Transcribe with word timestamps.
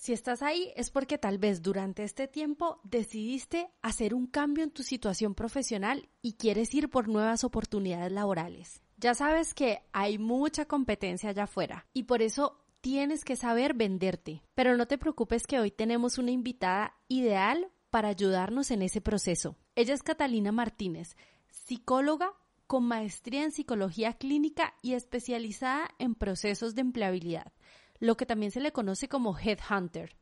Si 0.00 0.14
estás 0.14 0.40
ahí 0.40 0.72
es 0.76 0.90
porque 0.90 1.18
tal 1.18 1.36
vez 1.36 1.60
durante 1.60 2.04
este 2.04 2.26
tiempo 2.26 2.80
decidiste 2.84 3.68
hacer 3.82 4.14
un 4.14 4.26
cambio 4.26 4.64
en 4.64 4.70
tu 4.70 4.82
situación 4.82 5.34
profesional 5.34 6.08
y 6.22 6.38
quieres 6.38 6.74
ir 6.74 6.88
por 6.88 7.06
nuevas 7.06 7.44
oportunidades 7.44 8.10
laborales. 8.10 8.80
Ya 8.96 9.12
sabes 9.12 9.52
que 9.52 9.82
hay 9.92 10.16
mucha 10.16 10.64
competencia 10.64 11.28
allá 11.28 11.42
afuera 11.42 11.86
y 11.92 12.04
por 12.04 12.22
eso 12.22 12.64
tienes 12.80 13.26
que 13.26 13.36
saber 13.36 13.74
venderte. 13.74 14.42
Pero 14.54 14.74
no 14.78 14.86
te 14.86 14.96
preocupes 14.96 15.46
que 15.46 15.60
hoy 15.60 15.70
tenemos 15.70 16.16
una 16.16 16.30
invitada 16.30 16.94
ideal 17.08 17.70
para 17.90 18.08
ayudarnos 18.08 18.70
en 18.70 18.80
ese 18.80 19.02
proceso. 19.02 19.58
Ella 19.74 19.92
es 19.92 20.02
Catalina 20.02 20.50
Martínez, 20.50 21.14
psicóloga 21.50 22.32
con 22.66 22.84
maestría 22.84 23.44
en 23.44 23.52
psicología 23.52 24.14
clínica 24.14 24.72
y 24.80 24.94
especializada 24.94 25.90
en 25.98 26.14
procesos 26.14 26.74
de 26.74 26.80
empleabilidad 26.80 27.52
lo 28.00 28.16
que 28.16 28.26
también 28.26 28.50
se 28.50 28.60
le 28.60 28.72
conoce 28.72 29.08
como 29.08 29.38
headhunter. 29.38 30.16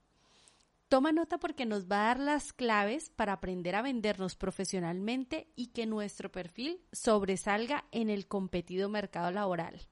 Toma 0.89 1.12
nota 1.12 1.39
porque 1.39 1.66
nos 1.66 1.84
va 1.84 2.03
a 2.03 2.06
dar 2.09 2.21
las 2.21 2.53
claves 2.53 3.11
para 3.11 3.34
aprender 3.34 3.77
a 3.77 3.83
vendernos 3.83 4.37
profesionalmente 4.37 5.53
y 5.55 5.69
que 5.69 5.87
nuestro 5.87 6.33
perfil 6.33 6.81
sobresalga 6.93 7.84
en 7.93 8.11
el 8.11 8.27
competido 8.27 8.88
mercado 8.88 9.31
laboral. 9.31 9.87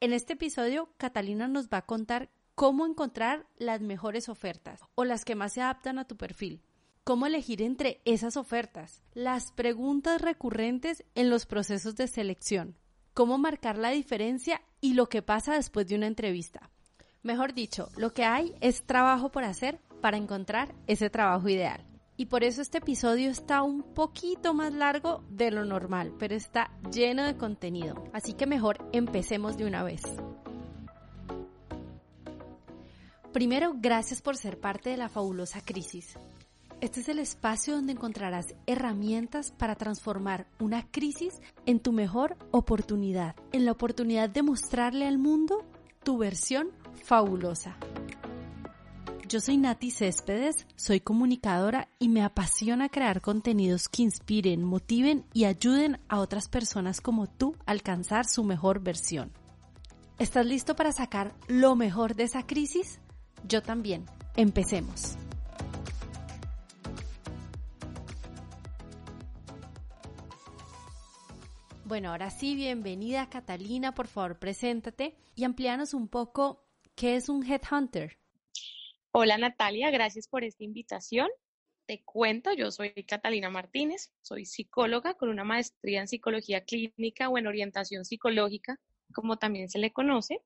En 0.00 0.12
este 0.12 0.34
episodio, 0.34 0.90
Catalina 0.98 1.48
nos 1.48 1.68
va 1.68 1.78
a 1.78 1.86
contar 1.86 2.30
cómo 2.54 2.84
encontrar 2.84 3.46
las 3.58 3.80
mejores 3.80 4.28
ofertas 4.28 4.80
o 4.94 5.04
las 5.04 5.24
que 5.24 5.36
más 5.36 5.52
se 5.52 5.62
adaptan 5.62 5.98
a 5.98 6.06
tu 6.06 6.16
perfil, 6.16 6.62
cómo 7.04 7.26
elegir 7.26 7.62
entre 7.62 8.02
esas 8.04 8.36
ofertas, 8.36 9.02
las 9.14 9.52
preguntas 9.52 10.20
recurrentes 10.20 11.04
en 11.14 11.30
los 11.30 11.46
procesos 11.46 11.94
de 11.94 12.08
selección, 12.08 12.76
cómo 13.16 13.38
marcar 13.38 13.78
la 13.78 13.92
diferencia 13.92 14.60
y 14.82 14.92
lo 14.92 15.08
que 15.08 15.22
pasa 15.22 15.54
después 15.54 15.88
de 15.88 15.94
una 15.94 16.06
entrevista. 16.06 16.70
Mejor 17.22 17.54
dicho, 17.54 17.88
lo 17.96 18.12
que 18.12 18.24
hay 18.24 18.54
es 18.60 18.82
trabajo 18.82 19.30
por 19.30 19.42
hacer 19.42 19.80
para 20.02 20.18
encontrar 20.18 20.74
ese 20.86 21.08
trabajo 21.08 21.48
ideal. 21.48 21.82
Y 22.18 22.26
por 22.26 22.44
eso 22.44 22.60
este 22.60 22.76
episodio 22.76 23.30
está 23.30 23.62
un 23.62 23.82
poquito 23.82 24.52
más 24.52 24.74
largo 24.74 25.24
de 25.30 25.50
lo 25.50 25.64
normal, 25.64 26.12
pero 26.18 26.34
está 26.34 26.70
lleno 26.92 27.24
de 27.24 27.38
contenido. 27.38 28.04
Así 28.12 28.34
que 28.34 28.44
mejor 28.44 28.86
empecemos 28.92 29.56
de 29.56 29.64
una 29.64 29.82
vez. 29.82 30.02
Primero, 33.32 33.72
gracias 33.76 34.20
por 34.20 34.36
ser 34.36 34.60
parte 34.60 34.90
de 34.90 34.98
la 34.98 35.08
fabulosa 35.08 35.62
crisis. 35.62 36.18
Este 36.82 37.00
es 37.00 37.08
el 37.08 37.18
espacio 37.18 37.74
donde 37.74 37.92
encontrarás 37.92 38.54
herramientas 38.66 39.50
para 39.50 39.76
transformar 39.76 40.46
una 40.60 40.86
crisis 40.90 41.40
en 41.64 41.80
tu 41.80 41.90
mejor 41.92 42.36
oportunidad, 42.50 43.34
en 43.52 43.64
la 43.64 43.72
oportunidad 43.72 44.28
de 44.28 44.42
mostrarle 44.42 45.06
al 45.06 45.16
mundo 45.16 45.64
tu 46.04 46.18
versión 46.18 46.68
fabulosa. 47.04 47.78
Yo 49.26 49.40
soy 49.40 49.56
Nati 49.56 49.90
Céspedes, 49.90 50.66
soy 50.76 51.00
comunicadora 51.00 51.88
y 51.98 52.10
me 52.10 52.22
apasiona 52.22 52.90
crear 52.90 53.22
contenidos 53.22 53.88
que 53.88 54.02
inspiren, 54.02 54.62
motiven 54.62 55.24
y 55.32 55.46
ayuden 55.46 55.98
a 56.08 56.20
otras 56.20 56.48
personas 56.48 57.00
como 57.00 57.26
tú 57.26 57.56
a 57.64 57.72
alcanzar 57.72 58.26
su 58.26 58.44
mejor 58.44 58.80
versión. 58.80 59.32
¿Estás 60.18 60.44
listo 60.44 60.76
para 60.76 60.92
sacar 60.92 61.34
lo 61.48 61.74
mejor 61.74 62.14
de 62.14 62.24
esa 62.24 62.46
crisis? 62.46 63.00
Yo 63.48 63.62
también. 63.62 64.04
Empecemos. 64.36 65.16
Bueno, 71.86 72.10
ahora 72.10 72.30
sí, 72.30 72.56
bienvenida 72.56 73.30
Catalina, 73.30 73.94
por 73.94 74.08
favor, 74.08 74.40
preséntate 74.40 75.14
y 75.36 75.44
amplíanos 75.44 75.94
un 75.94 76.08
poco 76.08 76.66
qué 76.96 77.14
es 77.14 77.28
un 77.28 77.46
headhunter. 77.46 78.18
Hola 79.12 79.38
Natalia, 79.38 79.92
gracias 79.92 80.26
por 80.26 80.42
esta 80.42 80.64
invitación. 80.64 81.28
Te 81.86 82.02
cuento, 82.02 82.52
yo 82.52 82.72
soy 82.72 82.90
Catalina 83.06 83.50
Martínez, 83.50 84.12
soy 84.20 84.46
psicóloga 84.46 85.14
con 85.14 85.28
una 85.28 85.44
maestría 85.44 86.00
en 86.00 86.08
psicología 86.08 86.64
clínica 86.64 87.28
o 87.28 87.38
en 87.38 87.46
orientación 87.46 88.04
psicológica, 88.04 88.80
como 89.14 89.36
también 89.36 89.68
se 89.68 89.78
le 89.78 89.92
conoce, 89.92 90.42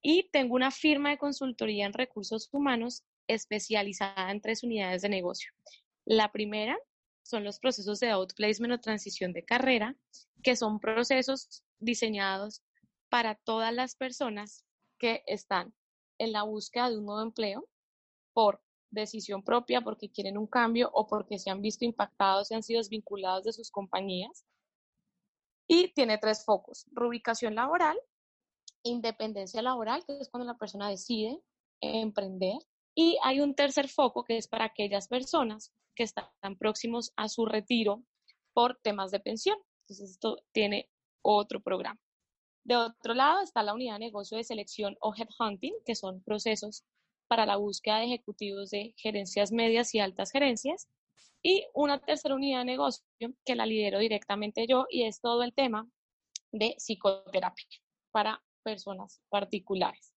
y 0.00 0.28
tengo 0.30 0.54
una 0.54 0.70
firma 0.70 1.10
de 1.10 1.18
consultoría 1.18 1.86
en 1.86 1.92
recursos 1.92 2.48
humanos 2.52 3.02
especializada 3.26 4.30
en 4.30 4.40
tres 4.40 4.62
unidades 4.62 5.02
de 5.02 5.08
negocio. 5.08 5.50
La 6.04 6.30
primera 6.30 6.78
son 7.22 7.44
los 7.44 7.58
procesos 7.58 8.00
de 8.00 8.10
outplacement 8.10 8.74
o 8.74 8.80
transición 8.80 9.32
de 9.32 9.44
carrera, 9.44 9.96
que 10.42 10.56
son 10.56 10.80
procesos 10.80 11.62
diseñados 11.78 12.62
para 13.08 13.34
todas 13.34 13.72
las 13.72 13.94
personas 13.94 14.64
que 14.98 15.22
están 15.26 15.74
en 16.18 16.32
la 16.32 16.42
búsqueda 16.42 16.90
de 16.90 16.98
un 16.98 17.06
nuevo 17.06 17.22
empleo 17.22 17.68
por 18.32 18.62
decisión 18.90 19.42
propia, 19.42 19.80
porque 19.80 20.10
quieren 20.10 20.38
un 20.38 20.46
cambio 20.46 20.90
o 20.92 21.06
porque 21.06 21.38
se 21.38 21.50
han 21.50 21.62
visto 21.62 21.84
impactados 21.84 22.50
y 22.50 22.54
han 22.54 22.62
sido 22.62 22.78
desvinculados 22.78 23.44
de 23.44 23.52
sus 23.52 23.70
compañías. 23.70 24.44
Y 25.66 25.92
tiene 25.94 26.18
tres 26.18 26.44
focos, 26.44 26.86
rubricación 26.92 27.54
laboral, 27.54 27.98
independencia 28.82 29.62
laboral, 29.62 30.04
que 30.04 30.18
es 30.18 30.28
cuando 30.28 30.46
la 30.46 30.58
persona 30.58 30.88
decide 30.88 31.40
emprender, 31.80 32.58
y 32.94 33.18
hay 33.22 33.40
un 33.40 33.54
tercer 33.54 33.88
foco 33.88 34.24
que 34.24 34.36
es 34.36 34.48
para 34.48 34.66
aquellas 34.66 35.08
personas 35.08 35.72
que 35.94 36.04
están 36.04 36.56
próximos 36.58 37.12
a 37.16 37.28
su 37.28 37.46
retiro 37.46 38.02
por 38.52 38.78
temas 38.82 39.10
de 39.10 39.20
pensión. 39.20 39.58
Entonces, 39.82 40.10
esto 40.12 40.38
tiene 40.52 40.90
otro 41.22 41.60
programa. 41.60 42.00
De 42.64 42.76
otro 42.76 43.14
lado 43.14 43.40
está 43.42 43.62
la 43.62 43.74
unidad 43.74 43.94
de 43.94 44.06
negocio 44.06 44.36
de 44.36 44.44
selección 44.44 44.96
o 45.00 45.14
headhunting, 45.14 45.74
que 45.84 45.94
son 45.94 46.22
procesos 46.22 46.84
para 47.28 47.46
la 47.46 47.56
búsqueda 47.56 47.98
de 47.98 48.04
ejecutivos 48.04 48.70
de 48.70 48.94
gerencias 48.96 49.52
medias 49.52 49.94
y 49.94 50.00
altas 50.00 50.30
gerencias. 50.30 50.88
Y 51.42 51.64
una 51.74 51.98
tercera 51.98 52.36
unidad 52.36 52.60
de 52.60 52.66
negocio 52.66 53.04
que 53.44 53.56
la 53.56 53.66
lidero 53.66 53.98
directamente 53.98 54.66
yo 54.68 54.86
y 54.90 55.04
es 55.04 55.20
todo 55.20 55.42
el 55.42 55.52
tema 55.54 55.88
de 56.52 56.76
psicoterapia 56.78 57.66
para 58.12 58.44
personas 58.62 59.20
particulares. 59.28 60.11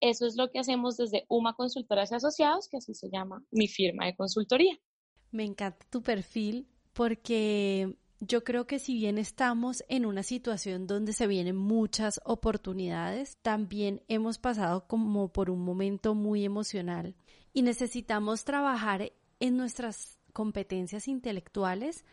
Eso 0.00 0.26
es 0.26 0.36
lo 0.36 0.50
que 0.50 0.58
hacemos 0.58 0.96
desde 0.96 1.26
UMA 1.28 1.54
Consultoras 1.54 2.10
y 2.10 2.14
Asociados, 2.14 2.68
que 2.68 2.78
así 2.78 2.94
se 2.94 3.10
llama 3.10 3.44
mi 3.50 3.68
firma 3.68 4.06
de 4.06 4.16
consultoría. 4.16 4.78
Me 5.30 5.44
encanta 5.44 5.86
tu 5.90 6.02
perfil 6.02 6.66
porque 6.92 7.96
yo 8.20 8.44
creo 8.44 8.66
que 8.66 8.78
si 8.78 8.94
bien 8.94 9.18
estamos 9.18 9.84
en 9.88 10.04
una 10.04 10.22
situación 10.22 10.86
donde 10.86 11.12
se 11.12 11.26
vienen 11.26 11.56
muchas 11.56 12.20
oportunidades, 12.24 13.38
también 13.42 14.02
hemos 14.08 14.38
pasado 14.38 14.86
como 14.86 15.32
por 15.32 15.50
un 15.50 15.64
momento 15.64 16.14
muy 16.14 16.44
emocional 16.44 17.14
y 17.52 17.62
necesitamos 17.62 18.44
trabajar 18.44 19.12
en 19.38 19.56
nuestras 19.56 20.18
competencias 20.32 21.08
intelectuales, 21.08 22.04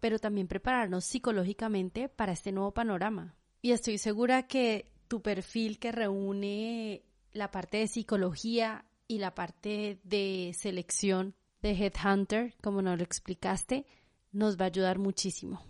pero 0.00 0.18
también 0.18 0.48
prepararnos 0.48 1.04
psicológicamente 1.04 2.08
para 2.08 2.32
este 2.32 2.52
nuevo 2.52 2.72
panorama. 2.72 3.36
Y 3.62 3.70
estoy 3.70 3.98
segura 3.98 4.48
que 4.48 4.90
tu 5.06 5.22
perfil 5.22 5.78
que 5.78 5.92
reúne 5.92 7.04
la 7.32 7.50
parte 7.50 7.78
de 7.78 7.88
psicología 7.88 8.84
y 9.08 9.18
la 9.18 9.34
parte 9.34 10.00
de 10.04 10.54
selección 10.58 11.34
de 11.60 11.72
Headhunter, 11.72 12.54
como 12.62 12.82
nos 12.82 12.98
lo 12.98 13.04
explicaste, 13.04 13.86
nos 14.32 14.58
va 14.58 14.64
a 14.64 14.68
ayudar 14.68 14.98
muchísimo. 14.98 15.62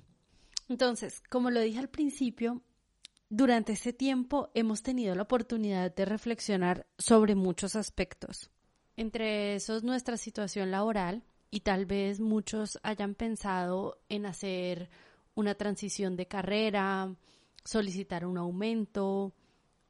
Entonces, 0.68 1.22
como 1.28 1.50
lo 1.50 1.60
dije 1.60 1.78
al 1.78 1.88
principio, 1.88 2.62
durante 3.28 3.72
este 3.72 3.92
tiempo 3.92 4.50
hemos 4.54 4.82
tenido 4.82 5.14
la 5.14 5.22
oportunidad 5.22 5.94
de 5.94 6.04
reflexionar 6.04 6.86
sobre 6.98 7.34
muchos 7.34 7.76
aspectos. 7.76 8.50
Entre 8.96 9.54
esos, 9.54 9.82
nuestra 9.82 10.16
situación 10.16 10.70
laboral 10.70 11.24
y 11.50 11.60
tal 11.60 11.86
vez 11.86 12.20
muchos 12.20 12.78
hayan 12.82 13.14
pensado 13.14 13.98
en 14.08 14.26
hacer 14.26 14.90
una 15.34 15.54
transición 15.54 16.16
de 16.16 16.26
carrera, 16.26 17.14
solicitar 17.64 18.26
un 18.26 18.38
aumento 18.38 19.34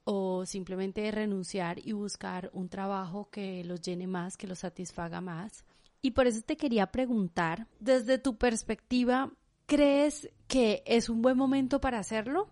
o 0.05 0.45
simplemente 0.47 1.11
renunciar 1.11 1.79
y 1.79 1.93
buscar 1.93 2.51
un 2.53 2.69
trabajo 2.69 3.29
que 3.31 3.65
los 3.65 3.81
llene 3.81 4.07
más, 4.07 4.37
que 4.37 4.47
los 4.47 4.61
satisfaga 4.61 5.21
más. 5.21 5.65
Y 6.01 6.13
por 6.13 6.27
eso 6.27 6.43
te 6.43 6.57
quería 6.57 6.89
preguntar, 6.89 7.69
desde 7.79 8.19
tu 8.19 8.37
perspectiva, 8.37 9.33
¿crees 9.67 10.29
que 10.49 10.83
es 10.87 11.09
un 11.09 11.23
buen 11.23 11.37
momento 11.37 11.81
para 11.81 12.01
hacerlo? 12.01 12.49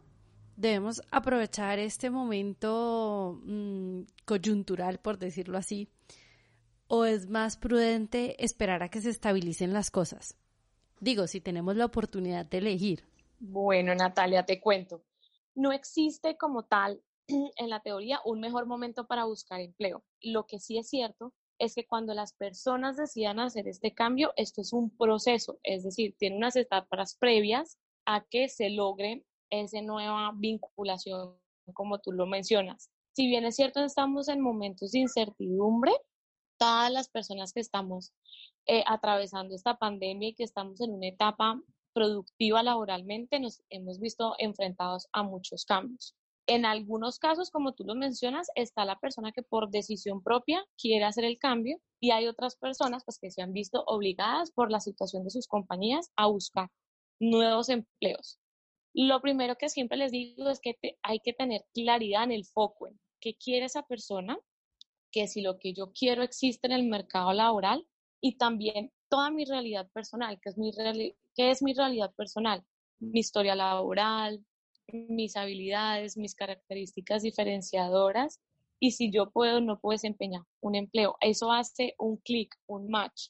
Debemos 0.56 1.02
aprovechar 1.11 1.79
este 1.79 2.11
momento 2.11 3.41
mm, 3.43 4.02
coyuntural, 4.25 4.99
por 4.99 5.19
decirlo 5.19 5.58
así, 5.58 5.88
o 6.87 7.05
es 7.05 7.29
más 7.29 7.56
prudente 7.56 8.43
esperar 8.44 8.82
a 8.82 8.88
que 8.88 9.00
se 9.00 9.11
estabilicen 9.11 9.73
las 9.73 9.91
cosas? 9.91 10.37
Digo, 11.00 11.26
si 11.26 11.41
tenemos 11.41 11.76
la 11.76 11.87
oportunidad 11.87 12.44
de 12.47 12.58
elegir. 12.58 13.05
Bueno, 13.38 13.94
Natalia, 13.94 14.44
te 14.44 14.61
cuento. 14.61 15.02
No 15.55 15.73
existe 15.73 16.37
como 16.37 16.64
tal 16.64 17.00
en 17.56 17.71
la 17.71 17.81
teoría 17.81 18.21
un 18.25 18.41
mejor 18.41 18.67
momento 18.67 19.06
para 19.06 19.25
buscar 19.25 19.61
empleo. 19.61 20.05
Lo 20.21 20.47
que 20.47 20.59
sí 20.59 20.79
es 20.79 20.88
cierto 20.88 21.32
es 21.59 21.75
que 21.75 21.87
cuando 21.87 22.15
las 22.15 22.32
personas 22.32 22.97
decidan 22.97 23.38
hacer 23.38 23.69
este 23.69 23.93
cambio, 23.93 24.32
esto 24.37 24.62
es 24.62 24.73
un 24.73 24.91
proceso, 24.97 25.59
es 25.62 25.85
decir, 25.85 26.17
tiene 26.19 26.37
unas 26.37 26.56
etapas 26.56 27.17
previas 27.17 27.79
a 28.06 28.25
que 28.25 28.49
se 28.49 28.71
logre 28.71 29.25
esa 29.50 29.82
nueva 29.82 30.32
vinculación, 30.35 31.37
como 31.75 31.99
tú 31.99 32.12
lo 32.12 32.27
mencionas. 32.27 32.91
Si 33.12 33.27
bien 33.27 33.44
es 33.44 33.56
cierto, 33.56 33.85
estamos 33.85 34.29
en 34.29 34.41
momentos 34.41 34.93
de 34.93 35.00
incertidumbre, 35.00 35.93
todas 36.59 36.91
las 36.91 37.09
personas 37.09 37.53
que 37.53 37.61
estamos 37.61 38.12
eh, 38.67 38.85
atravesando 38.87 39.55
esta 39.55 39.76
pandemia 39.76 40.29
y 40.29 40.35
que 40.35 40.44
estamos 40.44 40.81
en 40.81 40.93
una 40.93 41.09
etapa 41.09 41.61
productiva 41.93 42.62
laboralmente, 42.62 43.41
nos 43.41 43.62
hemos 43.69 43.99
visto 43.99 44.35
enfrentados 44.38 45.09
a 45.12 45.23
muchos 45.23 45.65
cambios. 45.65 46.15
En 46.50 46.64
algunos 46.64 47.20
casos, 47.20 47.49
como 47.52 47.75
tú 47.75 47.85
lo 47.85 47.94
mencionas, 47.94 48.49
está 48.56 48.85
la 48.85 48.99
persona 48.99 49.31
que 49.31 49.44
por 49.44 49.70
decisión 49.70 50.20
propia 50.20 50.67
quiere 50.76 51.05
hacer 51.05 51.25
el 51.25 51.38
cambio 51.38 51.79
y 52.00 52.11
hay 52.11 52.26
otras 52.26 52.56
personas 52.56 53.05
pues, 53.05 53.20
que 53.20 53.31
se 53.31 53.41
han 53.41 53.52
visto 53.52 53.85
obligadas 53.87 54.50
por 54.50 54.69
la 54.69 54.81
situación 54.81 55.23
de 55.23 55.31
sus 55.31 55.47
compañías 55.47 56.11
a 56.17 56.26
buscar 56.26 56.69
nuevos 57.20 57.69
empleos. 57.69 58.41
Lo 58.93 59.20
primero 59.20 59.55
que 59.55 59.69
siempre 59.69 59.97
les 59.97 60.11
digo 60.11 60.50
es 60.50 60.58
que 60.58 60.75
hay 61.05 61.20
que 61.20 61.32
tener 61.32 61.64
claridad 61.73 62.25
en 62.25 62.32
el 62.32 62.44
foco, 62.44 62.88
en 62.88 62.99
qué 63.20 63.37
quiere 63.37 63.67
esa 63.67 63.85
persona, 63.85 64.37
que 65.12 65.29
si 65.29 65.43
lo 65.43 65.56
que 65.56 65.73
yo 65.73 65.93
quiero 65.93 66.25
existe 66.25 66.67
en 66.67 66.73
el 66.73 66.88
mercado 66.88 67.32
laboral 67.32 67.87
y 68.20 68.38
también 68.38 68.91
toda 69.08 69.31
mi 69.31 69.44
realidad 69.44 69.88
personal, 69.93 70.41
que 70.43 70.49
es 70.49 70.58
mi, 70.58 70.73
qué 71.37 71.52
es 71.52 71.62
mi 71.62 71.75
realidad 71.75 72.12
personal, 72.17 72.64
mi 72.99 73.20
historia 73.20 73.55
laboral, 73.55 74.44
mis 74.92 75.37
habilidades, 75.37 76.16
mis 76.16 76.34
características 76.34 77.22
diferenciadoras 77.22 78.40
y 78.78 78.92
si 78.92 79.10
yo 79.10 79.31
puedo 79.31 79.60
no 79.60 79.78
puedo 79.78 79.92
desempeñar 79.92 80.42
un 80.60 80.75
empleo. 80.75 81.16
Eso 81.20 81.52
hace 81.52 81.94
un 81.98 82.16
clic, 82.19 82.54
un 82.66 82.88
match. 82.88 83.28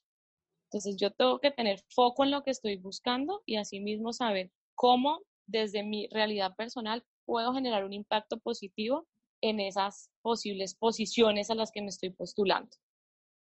Entonces 0.67 0.97
yo 0.97 1.11
tengo 1.11 1.41
que 1.41 1.51
tener 1.51 1.83
foco 1.89 2.25
en 2.25 2.31
lo 2.31 2.43
que 2.43 2.51
estoy 2.51 2.77
buscando 2.77 3.43
y 3.47 3.57
asimismo 3.57 4.13
saber 4.13 4.51
cómo 4.75 5.21
desde 5.47 5.83
mi 5.83 6.07
realidad 6.09 6.55
personal 6.57 7.05
puedo 7.25 7.53
generar 7.53 7.85
un 7.85 7.93
impacto 7.93 8.39
positivo 8.39 9.09
en 9.41 9.59
esas 9.59 10.11
posibles 10.23 10.75
posiciones 10.75 11.51
a 11.51 11.55
las 11.55 11.73
que 11.73 11.83
me 11.83 11.89
estoy 11.89 12.11
postulando. 12.11 12.77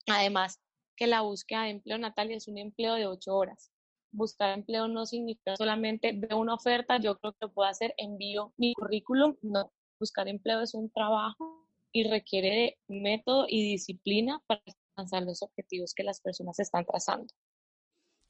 Además, 0.06 0.60
que 0.96 1.06
la 1.06 1.22
búsqueda 1.22 1.64
de 1.64 1.70
empleo, 1.70 1.98
Natalia, 1.98 2.36
es 2.36 2.48
un 2.48 2.58
empleo 2.58 2.94
de 2.94 3.06
ocho 3.06 3.34
horas 3.34 3.72
buscar 4.12 4.56
empleo 4.56 4.88
no 4.88 5.06
significa 5.06 5.56
solamente 5.56 6.12
veo 6.14 6.38
una 6.38 6.54
oferta, 6.54 6.98
yo 6.98 7.18
creo 7.18 7.32
que 7.32 7.46
lo 7.46 7.52
puedo 7.52 7.68
hacer, 7.68 7.94
envío 7.96 8.52
mi 8.56 8.74
currículum. 8.74 9.36
No, 9.42 9.72
buscar 9.98 10.28
empleo 10.28 10.60
es 10.60 10.74
un 10.74 10.90
trabajo 10.90 11.66
y 11.92 12.08
requiere 12.08 12.78
de 12.88 13.00
método 13.00 13.46
y 13.48 13.72
disciplina 13.72 14.40
para 14.46 14.62
alcanzar 14.96 15.22
los 15.22 15.42
objetivos 15.42 15.94
que 15.94 16.04
las 16.04 16.20
personas 16.20 16.58
están 16.58 16.84
trazando. 16.84 17.26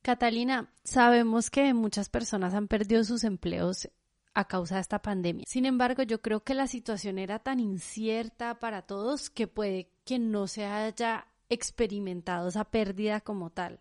Catalina, 0.03 0.73
sabemos 0.85 1.51
que 1.51 1.75
muchas 1.75 2.09
personas 2.09 2.55
han 2.55 2.69
perdido 2.69 3.05
sus 3.05 3.25
empleos 3.25 3.89
a 4.35 4.47
causa 4.47 4.77
de 4.77 4.83
esta 4.83 5.03
pandemia. 5.03 5.45
Sin 5.49 5.67
embargo, 5.67 6.03
yo 6.05 6.23
creo 6.23 6.45
que 6.45 6.55
la 6.55 6.69
situación 6.69 7.19
era 7.19 7.41
tan 7.41 7.59
incierta 7.59 8.59
para 8.59 8.83
todos 8.83 9.31
que 9.31 9.49
puede 9.49 9.91
que 10.05 10.19
no 10.19 10.47
se 10.47 10.65
haya 10.65 11.27
experimentado 11.49 12.49
esa 12.49 12.65
pérdida 12.65 13.21
como 13.21 13.51
tal. 13.51 13.81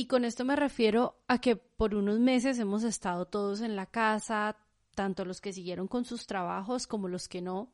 Y 0.00 0.06
con 0.06 0.24
esto 0.24 0.44
me 0.44 0.54
refiero 0.54 1.18
a 1.26 1.40
que 1.40 1.56
por 1.56 1.96
unos 1.96 2.20
meses 2.20 2.60
hemos 2.60 2.84
estado 2.84 3.26
todos 3.26 3.62
en 3.62 3.74
la 3.74 3.86
casa, 3.86 4.56
tanto 4.94 5.24
los 5.24 5.40
que 5.40 5.52
siguieron 5.52 5.88
con 5.88 6.04
sus 6.04 6.24
trabajos 6.28 6.86
como 6.86 7.08
los 7.08 7.26
que 7.26 7.42
no. 7.42 7.72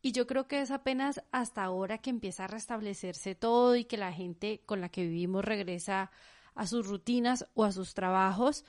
Y 0.00 0.12
yo 0.12 0.28
creo 0.28 0.46
que 0.46 0.60
es 0.60 0.70
apenas 0.70 1.24
hasta 1.32 1.64
ahora 1.64 1.98
que 1.98 2.10
empieza 2.10 2.44
a 2.44 2.46
restablecerse 2.46 3.34
todo 3.34 3.74
y 3.74 3.84
que 3.84 3.96
la 3.96 4.12
gente 4.12 4.62
con 4.64 4.80
la 4.80 4.90
que 4.90 5.02
vivimos 5.02 5.44
regresa 5.44 6.12
a 6.54 6.68
sus 6.68 6.86
rutinas 6.86 7.44
o 7.54 7.64
a 7.64 7.72
sus 7.72 7.94
trabajos, 7.94 8.64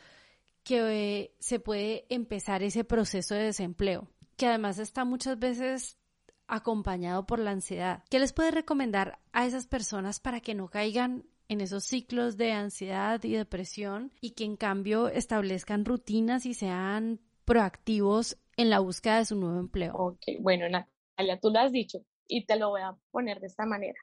que 0.64 0.80
eh, 1.22 1.36
se 1.38 1.60
puede 1.60 2.08
empezar 2.10 2.64
ese 2.64 2.84
proceso 2.84 3.36
de 3.36 3.44
desempleo, 3.44 4.08
que 4.38 4.48
además 4.48 4.80
está 4.80 5.06
muchas 5.06 5.38
veces 5.38 6.00
acompañado 6.48 7.28
por 7.28 7.38
la 7.38 7.52
ansiedad. 7.52 8.04
¿Qué 8.10 8.18
les 8.18 8.34
puede 8.34 8.50
recomendar 8.50 9.20
a 9.34 9.46
esas 9.46 9.68
personas 9.68 10.20
para 10.20 10.42
que 10.42 10.56
no 10.56 10.68
caigan 10.68 11.28
en 11.52 11.60
esos 11.60 11.84
ciclos 11.84 12.38
de 12.38 12.54
ansiedad 12.54 13.22
y 13.26 13.34
depresión 13.34 14.14
y 14.22 14.32
que 14.32 14.46
en 14.46 14.56
cambio 14.56 15.10
establezcan 15.10 15.84
rutinas 15.84 16.46
y 16.46 16.54
sean 16.54 17.20
proactivos 17.44 18.38
en 18.56 18.70
la 18.70 18.80
búsqueda 18.80 19.18
de 19.18 19.26
su 19.26 19.36
nuevo 19.36 19.60
empleo. 19.60 19.94
Ok, 19.94 20.22
bueno, 20.40 20.70
Natalia, 20.70 21.42
tú 21.42 21.50
lo 21.50 21.60
has 21.60 21.74
dicho 21.74 22.06
y 22.26 22.46
te 22.46 22.56
lo 22.56 22.70
voy 22.70 22.80
a 22.80 22.96
poner 23.12 23.42
de 23.42 23.48
esta 23.48 23.66
manera. 23.66 24.00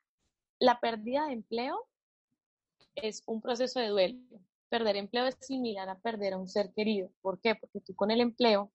La 0.58 0.78
pérdida 0.78 1.24
de 1.26 1.32
empleo 1.32 1.88
es 2.96 3.22
un 3.24 3.40
proceso 3.40 3.80
de 3.80 3.88
duelo. 3.88 4.18
Perder 4.68 4.96
empleo 4.96 5.24
es 5.24 5.38
similar 5.40 5.88
a 5.88 5.98
perder 5.98 6.34
a 6.34 6.38
un 6.38 6.48
ser 6.48 6.70
querido. 6.76 7.10
¿Por 7.22 7.40
qué? 7.40 7.54
Porque 7.54 7.80
tú 7.80 7.94
con 7.94 8.10
el 8.10 8.20
empleo 8.20 8.70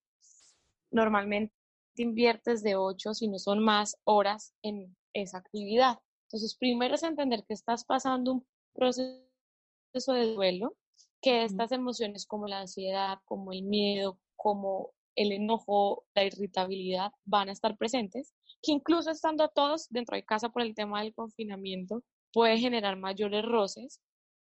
normalmente 0.90 1.54
inviertes 1.96 2.64
de 2.64 2.76
ocho, 2.76 3.14
si 3.14 3.28
no 3.28 3.38
son 3.38 3.64
más, 3.64 3.98
horas 4.04 4.56
en 4.64 4.98
esa 5.14 5.38
actividad. 5.38 6.00
Entonces, 6.24 6.58
primero 6.58 6.96
es 6.96 7.04
entender 7.04 7.46
que 7.48 7.54
estás 7.54 7.86
pasando 7.86 8.34
un 8.34 8.48
proceso 8.74 10.14
de 10.14 10.34
duelo, 10.34 10.76
que 11.22 11.44
estas 11.44 11.72
emociones 11.72 12.26
como 12.26 12.48
la 12.48 12.62
ansiedad, 12.62 13.20
como 13.26 13.54
el 13.54 13.64
miedo, 13.64 14.20
como 14.36 14.92
el 15.16 15.32
enojo, 15.32 16.06
la 16.16 16.24
irritabilidad 16.24 17.12
van 17.26 17.50
a 17.50 17.52
estar 17.52 17.78
presentes, 17.78 18.34
que 18.62 18.72
incluso 18.72 19.12
estando 19.12 19.48
todos 19.50 19.88
dentro 19.90 20.16
de 20.16 20.26
casa 20.26 20.50
por 20.50 20.64
el 20.64 20.76
tema 20.76 21.02
del 21.02 21.14
confinamiento 21.14 22.04
puede 22.32 22.58
generar 22.58 22.98
mayores 22.98 23.46
roces, 23.46 24.02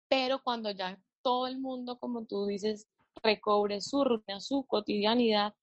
pero 0.09 0.40
cuando 0.42 0.71
ya 0.71 0.99
todo 1.23 1.47
el 1.47 1.59
mundo, 1.59 1.99
como 1.99 2.25
tú 2.25 2.47
dices, 2.47 2.87
recobre 3.23 3.80
su 3.80 4.04
rutina, 4.04 4.40
su 4.40 4.64
cotidianidad, 4.64 5.54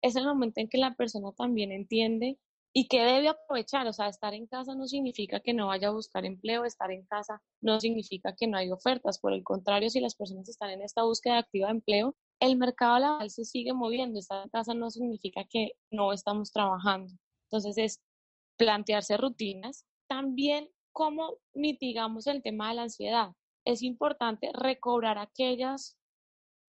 es 0.00 0.16
el 0.16 0.24
momento 0.24 0.60
en 0.60 0.68
que 0.68 0.78
la 0.78 0.94
persona 0.94 1.32
también 1.32 1.72
entiende 1.72 2.38
y 2.72 2.88
que 2.88 3.02
debe 3.02 3.28
aprovechar. 3.28 3.86
O 3.86 3.92
sea, 3.92 4.08
estar 4.08 4.34
en 4.34 4.46
casa 4.46 4.74
no 4.74 4.86
significa 4.86 5.40
que 5.40 5.54
no 5.54 5.68
vaya 5.68 5.88
a 5.88 5.92
buscar 5.92 6.24
empleo, 6.24 6.64
estar 6.64 6.90
en 6.90 7.04
casa 7.06 7.40
no 7.60 7.80
significa 7.80 8.34
que 8.36 8.46
no 8.46 8.58
hay 8.58 8.70
ofertas. 8.70 9.18
Por 9.18 9.32
el 9.32 9.42
contrario, 9.44 9.90
si 9.90 10.00
las 10.00 10.14
personas 10.14 10.48
están 10.48 10.70
en 10.70 10.82
esta 10.82 11.02
búsqueda 11.02 11.38
activa 11.38 11.68
de 11.68 11.74
empleo, 11.74 12.16
el 12.40 12.56
mercado 12.56 12.98
laboral 12.98 13.30
se 13.30 13.44
sigue 13.44 13.72
moviendo. 13.72 14.18
Estar 14.18 14.44
en 14.44 14.50
casa 14.50 14.74
no 14.74 14.90
significa 14.90 15.44
que 15.48 15.72
no 15.90 16.12
estamos 16.12 16.52
trabajando. 16.52 17.12
Entonces, 17.50 17.78
es 17.78 18.00
plantearse 18.56 19.16
rutinas. 19.16 19.86
También, 20.08 20.68
¿cómo 20.92 21.38
mitigamos 21.54 22.26
el 22.26 22.42
tema 22.42 22.68
de 22.68 22.74
la 22.74 22.82
ansiedad? 22.82 23.32
Es 23.64 23.82
importante 23.82 24.50
recobrar 24.52 25.18
aquellas 25.18 25.96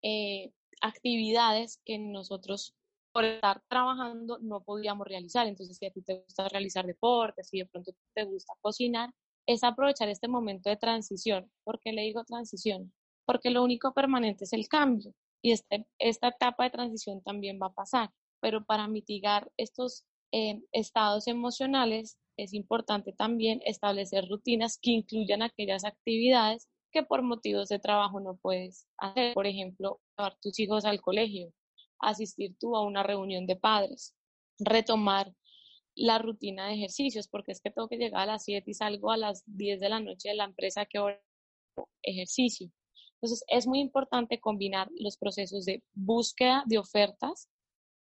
eh, 0.02 0.52
actividades 0.80 1.80
que 1.84 1.98
nosotros 1.98 2.74
por 3.12 3.24
estar 3.24 3.62
trabajando 3.68 4.38
no 4.40 4.62
podíamos 4.62 5.06
realizar. 5.06 5.46
Entonces, 5.46 5.76
si 5.76 5.86
a 5.86 5.90
ti 5.90 6.02
te 6.02 6.22
gusta 6.22 6.48
realizar 6.48 6.86
deportes, 6.86 7.48
si 7.48 7.58
de 7.58 7.66
pronto 7.66 7.92
te 8.14 8.24
gusta 8.24 8.54
cocinar, 8.60 9.10
es 9.46 9.64
aprovechar 9.64 10.08
este 10.08 10.28
momento 10.28 10.68
de 10.68 10.76
transición. 10.76 11.50
¿Por 11.64 11.80
qué 11.80 11.92
le 11.92 12.02
digo 12.02 12.24
transición? 12.24 12.92
Porque 13.24 13.50
lo 13.50 13.62
único 13.62 13.92
permanente 13.94 14.44
es 14.44 14.52
el 14.52 14.68
cambio 14.68 15.14
y 15.42 15.52
este, 15.52 15.86
esta 15.98 16.28
etapa 16.28 16.64
de 16.64 16.70
transición 16.70 17.22
también 17.22 17.58
va 17.60 17.68
a 17.68 17.74
pasar. 17.74 18.10
Pero 18.40 18.64
para 18.64 18.88
mitigar 18.88 19.50
estos 19.56 20.04
eh, 20.32 20.62
estados 20.72 21.26
emocionales 21.26 22.18
es 22.36 22.54
importante 22.54 23.12
también 23.12 23.60
establecer 23.64 24.28
rutinas 24.28 24.78
que 24.80 24.90
incluyan 24.92 25.42
aquellas 25.42 25.84
actividades 25.84 26.68
que 26.92 27.02
por 27.02 27.22
motivos 27.22 27.68
de 27.68 27.78
trabajo 27.78 28.20
no 28.20 28.36
puedes 28.36 28.86
hacer. 28.98 29.34
Por 29.34 29.46
ejemplo, 29.46 30.00
llevar 30.16 30.36
tus 30.40 30.58
hijos 30.58 30.84
al 30.84 31.00
colegio, 31.00 31.52
asistir 32.00 32.56
tú 32.58 32.76
a 32.76 32.84
una 32.84 33.02
reunión 33.02 33.46
de 33.46 33.56
padres, 33.56 34.14
retomar 34.58 35.32
la 35.94 36.18
rutina 36.18 36.68
de 36.68 36.74
ejercicios, 36.74 37.28
porque 37.28 37.52
es 37.52 37.60
que 37.60 37.70
tengo 37.70 37.88
que 37.88 37.96
llegar 37.96 38.22
a 38.22 38.26
las 38.26 38.44
7 38.44 38.70
y 38.70 38.74
salgo 38.74 39.10
a 39.10 39.16
las 39.16 39.42
10 39.46 39.80
de 39.80 39.88
la 39.88 40.00
noche 40.00 40.28
de 40.28 40.36
la 40.36 40.44
empresa 40.44 40.86
que 40.86 40.98
hora 40.98 41.20
ejercicio. 42.02 42.70
Entonces, 43.14 43.44
es 43.48 43.66
muy 43.66 43.80
importante 43.80 44.40
combinar 44.40 44.88
los 44.98 45.16
procesos 45.16 45.64
de 45.64 45.82
búsqueda 45.92 46.62
de 46.66 46.78
ofertas 46.78 47.48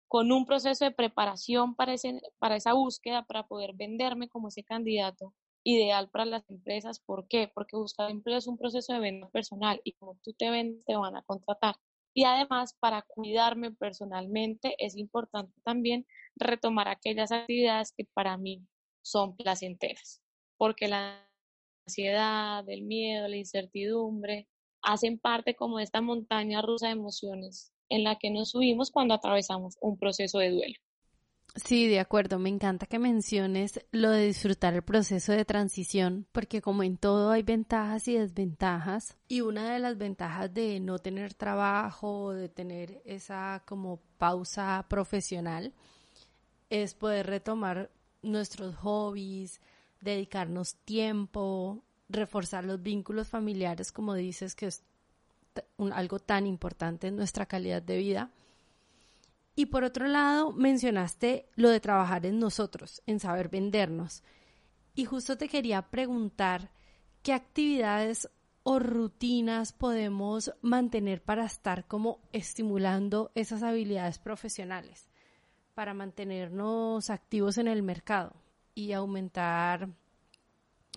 con 0.09 0.33
un 0.33 0.47
proceso 0.47 0.85
de 0.85 0.93
preparación 0.93 1.75
para, 1.75 1.95
para 2.39 2.57
esa 2.57 2.73
búsqueda, 2.73 3.27
para 3.27 3.47
poder 3.47 3.75
venderme 3.75 4.29
como 4.29 4.49
ese 4.49 4.65
candidato 4.65 5.35
ideal 5.63 6.09
para 6.11 6.25
las 6.25 6.49
empresas. 6.49 7.01
¿Por 7.01 7.27
qué? 7.29 7.51
Porque 7.53 7.77
buscar 7.77 8.11
empleo 8.11 8.39
es 8.39 8.47
un 8.47 8.57
proceso 8.57 8.93
de 8.93 9.01
venta 9.01 9.29
personal 9.29 9.81
y 9.85 9.93
como 9.93 10.17
tú 10.23 10.33
te 10.35 10.51
vendes, 10.51 10.85
te 10.87 10.97
van 10.97 11.17
a 11.17 11.23
contratar. 11.23 11.77
Y 12.15 12.25
además, 12.25 12.77
para 12.79 13.03
cuidarme 13.03 13.73
personalmente, 13.73 14.77
es 14.79 14.97
importante 14.97 15.53
también 15.65 16.07
retomar 16.37 16.89
aquellas 16.89 17.33
actividades 17.33 17.93
que 17.97 18.05
para 18.15 18.37
mí 18.39 18.65
son 19.03 19.37
placenteras, 19.37 20.23
porque 20.57 20.89
la 20.89 21.29
ansiedad, 21.87 22.69
el 22.69 22.83
miedo, 22.83 23.29
la 23.29 23.37
incertidumbre 23.37 24.49
hacen 24.83 25.19
parte 25.19 25.55
como 25.57 25.79
de 25.79 25.85
esta 25.85 26.01
montaña 26.01 26.63
rusa 26.63 26.87
de 26.87 26.93
emociones 26.93 27.73
en 27.89 28.05
la 28.05 28.17
que 28.17 28.31
nos 28.31 28.51
subimos 28.51 28.91
cuando 28.91 29.15
atravesamos 29.15 29.77
un 29.81 29.99
proceso 29.99 30.39
de 30.39 30.51
duelo. 30.51 30.84
Sí, 31.57 31.87
de 31.87 32.01
acuerdo. 32.01 32.41
Me 32.41 32.49
encanta 32.49 32.87
que 32.87 32.99
menciones 32.99 33.81
lo 33.93 34.11
de 34.11 34.27
disfrutar 34.27 34.75
el 34.75 34.83
proceso 34.83 35.31
de 35.33 35.45
transición, 35.45 36.27
porque 36.33 36.61
como 36.61 36.83
en 36.83 36.97
todo 36.97 37.31
hay 37.31 37.45
ventajas 37.45 38.09
y 38.09 38.15
desventajas. 38.15 39.17
Y 39.29 39.41
una 39.41 39.73
de 39.73 39.79
las 39.79 39.97
ventajas 39.97 40.53
de 40.53 40.81
no 40.81 40.99
tener 40.99 41.35
trabajo, 41.35 42.33
de 42.33 42.49
tener 42.49 43.01
esa 43.05 43.63
como 43.67 44.01
pausa 44.19 44.85
profesional, 44.89 45.73
es 46.71 46.95
poder 46.95 47.29
retomar 47.29 47.89
nuestros 48.23 48.75
hobbies, 48.77 49.61
dedicarnos 50.01 50.75
tiempo, 50.85 51.85
reforzar 52.09 52.65
los 52.65 52.83
vínculos 52.83 53.29
familiares, 53.29 53.93
como 53.93 54.15
dices, 54.15 54.57
que 54.57 54.67
es 54.67 54.83
algo 55.79 56.19
tan 56.19 56.49
importante 56.49 57.07
en 57.07 57.17
nuestra 57.17 57.47
calidad 57.47 57.81
de 57.81 57.97
vida 57.97 58.31
y 59.57 59.67
por 59.67 59.85
otro 59.85 60.07
lado, 60.09 60.53
mencionaste 60.53 61.49
lo 61.55 61.71
de 61.71 61.81
trabajar 61.81 62.27
en 62.27 62.39
nosotros, 62.39 63.03
en 63.07 63.21
saber 63.21 63.49
vendernos. 63.49 64.23
Y 64.95 65.05
justo 65.05 65.37
te 65.37 65.49
quería 65.49 65.91
preguntar 65.91 66.71
qué 67.23 67.33
actividades 67.33 68.29
o 68.65 68.79
rutinas 68.79 69.73
podemos 69.73 70.53
mantener 70.63 71.23
para 71.23 71.45
estar 71.45 71.87
como 71.87 72.21
estimulando 72.33 73.31
esas 73.35 73.63
habilidades 73.63 74.19
profesionales, 74.19 75.09
para 75.75 75.95
mantenernos 75.95 77.11
activos 77.11 77.59
en 77.59 77.69
el 77.69 77.83
mercado 77.83 78.35
y 78.75 78.93
aumentar 78.93 79.89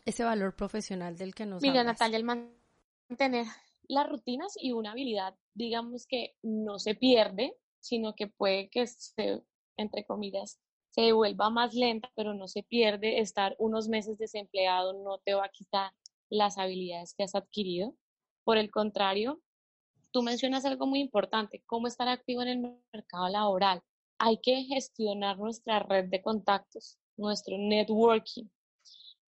ese 0.05 0.23
valor 0.23 0.55
profesional 0.55 1.17
del 1.17 1.35
que 1.35 1.45
nos 1.45 1.61
Mira, 1.61 1.83
Natalia, 1.83 2.17
el 2.17 2.23
mantener 2.23 3.45
las 3.87 4.09
rutinas 4.09 4.53
y 4.59 4.71
una 4.71 4.91
habilidad, 4.91 5.35
digamos 5.53 6.07
que 6.07 6.35
no 6.43 6.79
se 6.79 6.95
pierde, 6.95 7.55
sino 7.79 8.13
que 8.15 8.27
puede 8.27 8.69
que 8.69 8.87
se, 8.87 9.41
entre 9.77 10.05
comillas, 10.05 10.59
se 10.89 11.11
vuelva 11.11 11.49
más 11.49 11.73
lenta, 11.73 12.11
pero 12.15 12.33
no 12.33 12.47
se 12.47 12.63
pierde. 12.63 13.19
Estar 13.19 13.55
unos 13.59 13.87
meses 13.87 14.17
desempleado 14.17 14.93
no 14.93 15.19
te 15.19 15.33
va 15.33 15.45
a 15.45 15.49
quitar 15.49 15.91
las 16.29 16.57
habilidades 16.57 17.13
que 17.15 17.23
has 17.23 17.35
adquirido. 17.35 17.95
Por 18.43 18.57
el 18.57 18.71
contrario, 18.71 19.41
tú 20.11 20.23
mencionas 20.23 20.65
algo 20.65 20.87
muy 20.87 20.99
importante, 20.99 21.63
cómo 21.65 21.87
estar 21.87 22.07
activo 22.07 22.41
en 22.41 22.47
el 22.47 22.79
mercado 22.93 23.29
laboral. 23.29 23.81
Hay 24.17 24.39
que 24.41 24.63
gestionar 24.63 25.37
nuestra 25.37 25.79
red 25.79 26.05
de 26.05 26.21
contactos, 26.21 26.97
nuestro 27.17 27.57
networking, 27.57 28.45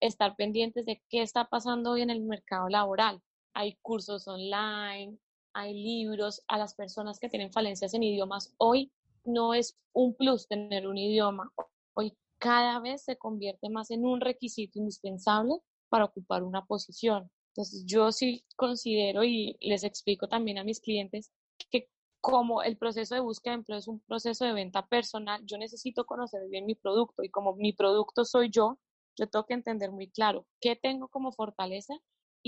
estar 0.00 0.36
pendientes 0.36 0.86
de 0.86 1.02
qué 1.10 1.22
está 1.22 1.44
pasando 1.46 1.90
hoy 1.90 2.02
en 2.02 2.10
el 2.10 2.22
mercado 2.22 2.68
laboral. 2.68 3.20
Hay 3.52 3.76
cursos 3.82 4.26
online, 4.28 5.18
hay 5.52 5.74
libros 5.74 6.42
a 6.48 6.58
las 6.58 6.74
personas 6.74 7.18
que 7.18 7.28
tienen 7.28 7.52
falencias 7.52 7.94
en 7.94 8.02
idiomas. 8.02 8.54
Hoy 8.58 8.92
no 9.24 9.54
es 9.54 9.76
un 9.92 10.14
plus 10.14 10.48
tener 10.48 10.86
un 10.86 10.98
idioma. 10.98 11.52
Hoy 11.94 12.16
cada 12.38 12.80
vez 12.80 13.04
se 13.04 13.16
convierte 13.16 13.68
más 13.68 13.90
en 13.90 14.04
un 14.04 14.20
requisito 14.20 14.78
indispensable 14.78 15.54
para 15.88 16.04
ocupar 16.04 16.42
una 16.42 16.64
posición. 16.64 17.30
Entonces 17.52 17.84
yo 17.86 18.12
sí 18.12 18.44
considero 18.56 19.24
y 19.24 19.56
les 19.60 19.84
explico 19.84 20.28
también 20.28 20.58
a 20.58 20.64
mis 20.64 20.80
clientes 20.80 21.32
que 21.70 21.88
como 22.20 22.62
el 22.62 22.76
proceso 22.76 23.14
de 23.14 23.20
búsqueda 23.20 23.52
de 23.52 23.58
empleo 23.58 23.78
es 23.78 23.88
un 23.88 24.00
proceso 24.00 24.44
de 24.44 24.52
venta 24.52 24.86
personal, 24.86 25.42
yo 25.44 25.56
necesito 25.58 26.04
conocer 26.04 26.48
bien 26.48 26.66
mi 26.66 26.74
producto 26.74 27.22
y 27.22 27.30
como 27.30 27.54
mi 27.54 27.72
producto 27.72 28.24
soy 28.24 28.50
yo, 28.50 28.78
yo 29.16 29.28
tengo 29.28 29.46
que 29.46 29.54
entender 29.54 29.90
muy 29.90 30.10
claro 30.10 30.46
qué 30.60 30.76
tengo 30.76 31.08
como 31.08 31.32
fortaleza 31.32 31.94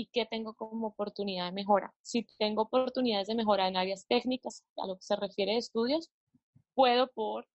y 0.01 0.07
qué 0.07 0.25
tengo 0.25 0.55
como 0.55 0.87
oportunidad 0.87 1.45
de 1.45 1.51
mejora. 1.51 1.93
Si 2.01 2.25
tengo 2.39 2.63
oportunidades 2.63 3.27
de 3.27 3.35
mejora 3.35 3.67
en 3.67 3.77
áreas 3.77 4.07
técnicas, 4.07 4.63
a 4.77 4.87
lo 4.87 4.95
que 4.95 5.03
se 5.03 5.15
refiere 5.15 5.53
a 5.53 5.57
estudios, 5.59 6.09
puedo 6.73 7.07
por, 7.11 7.47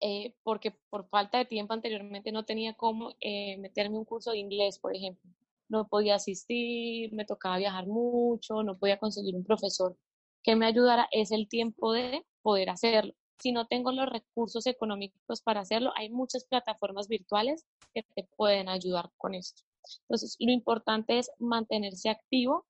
eh, 0.00 0.34
porque 0.42 0.72
por 0.90 1.08
falta 1.08 1.38
de 1.38 1.46
tiempo 1.46 1.72
anteriormente 1.72 2.32
no 2.32 2.44
tenía 2.44 2.74
cómo 2.74 3.14
eh, 3.20 3.56
meterme 3.56 3.96
un 3.96 4.04
curso 4.04 4.32
de 4.32 4.38
inglés, 4.38 4.78
por 4.78 4.94
ejemplo. 4.94 5.30
No 5.68 5.88
podía 5.88 6.16
asistir, 6.16 7.12
me 7.14 7.24
tocaba 7.24 7.56
viajar 7.56 7.86
mucho, 7.86 8.62
no 8.62 8.78
podía 8.78 8.98
conseguir 8.98 9.34
un 9.34 9.44
profesor 9.44 9.96
que 10.42 10.54
me 10.54 10.66
ayudara. 10.66 11.08
Es 11.12 11.32
el 11.32 11.48
tiempo 11.48 11.92
de 11.92 12.26
poder 12.42 12.68
hacerlo. 12.68 13.14
Si 13.38 13.52
no 13.52 13.66
tengo 13.66 13.90
los 13.90 14.08
recursos 14.08 14.66
económicos 14.66 15.40
para 15.42 15.60
hacerlo, 15.60 15.92
hay 15.96 16.10
muchas 16.10 16.44
plataformas 16.44 17.08
virtuales 17.08 17.64
que 17.94 18.02
te 18.02 18.24
pueden 18.36 18.68
ayudar 18.68 19.10
con 19.16 19.34
esto. 19.34 19.62
Entonces, 20.02 20.36
lo 20.38 20.52
importante 20.52 21.18
es 21.18 21.30
mantenerse 21.38 22.10
activo 22.10 22.66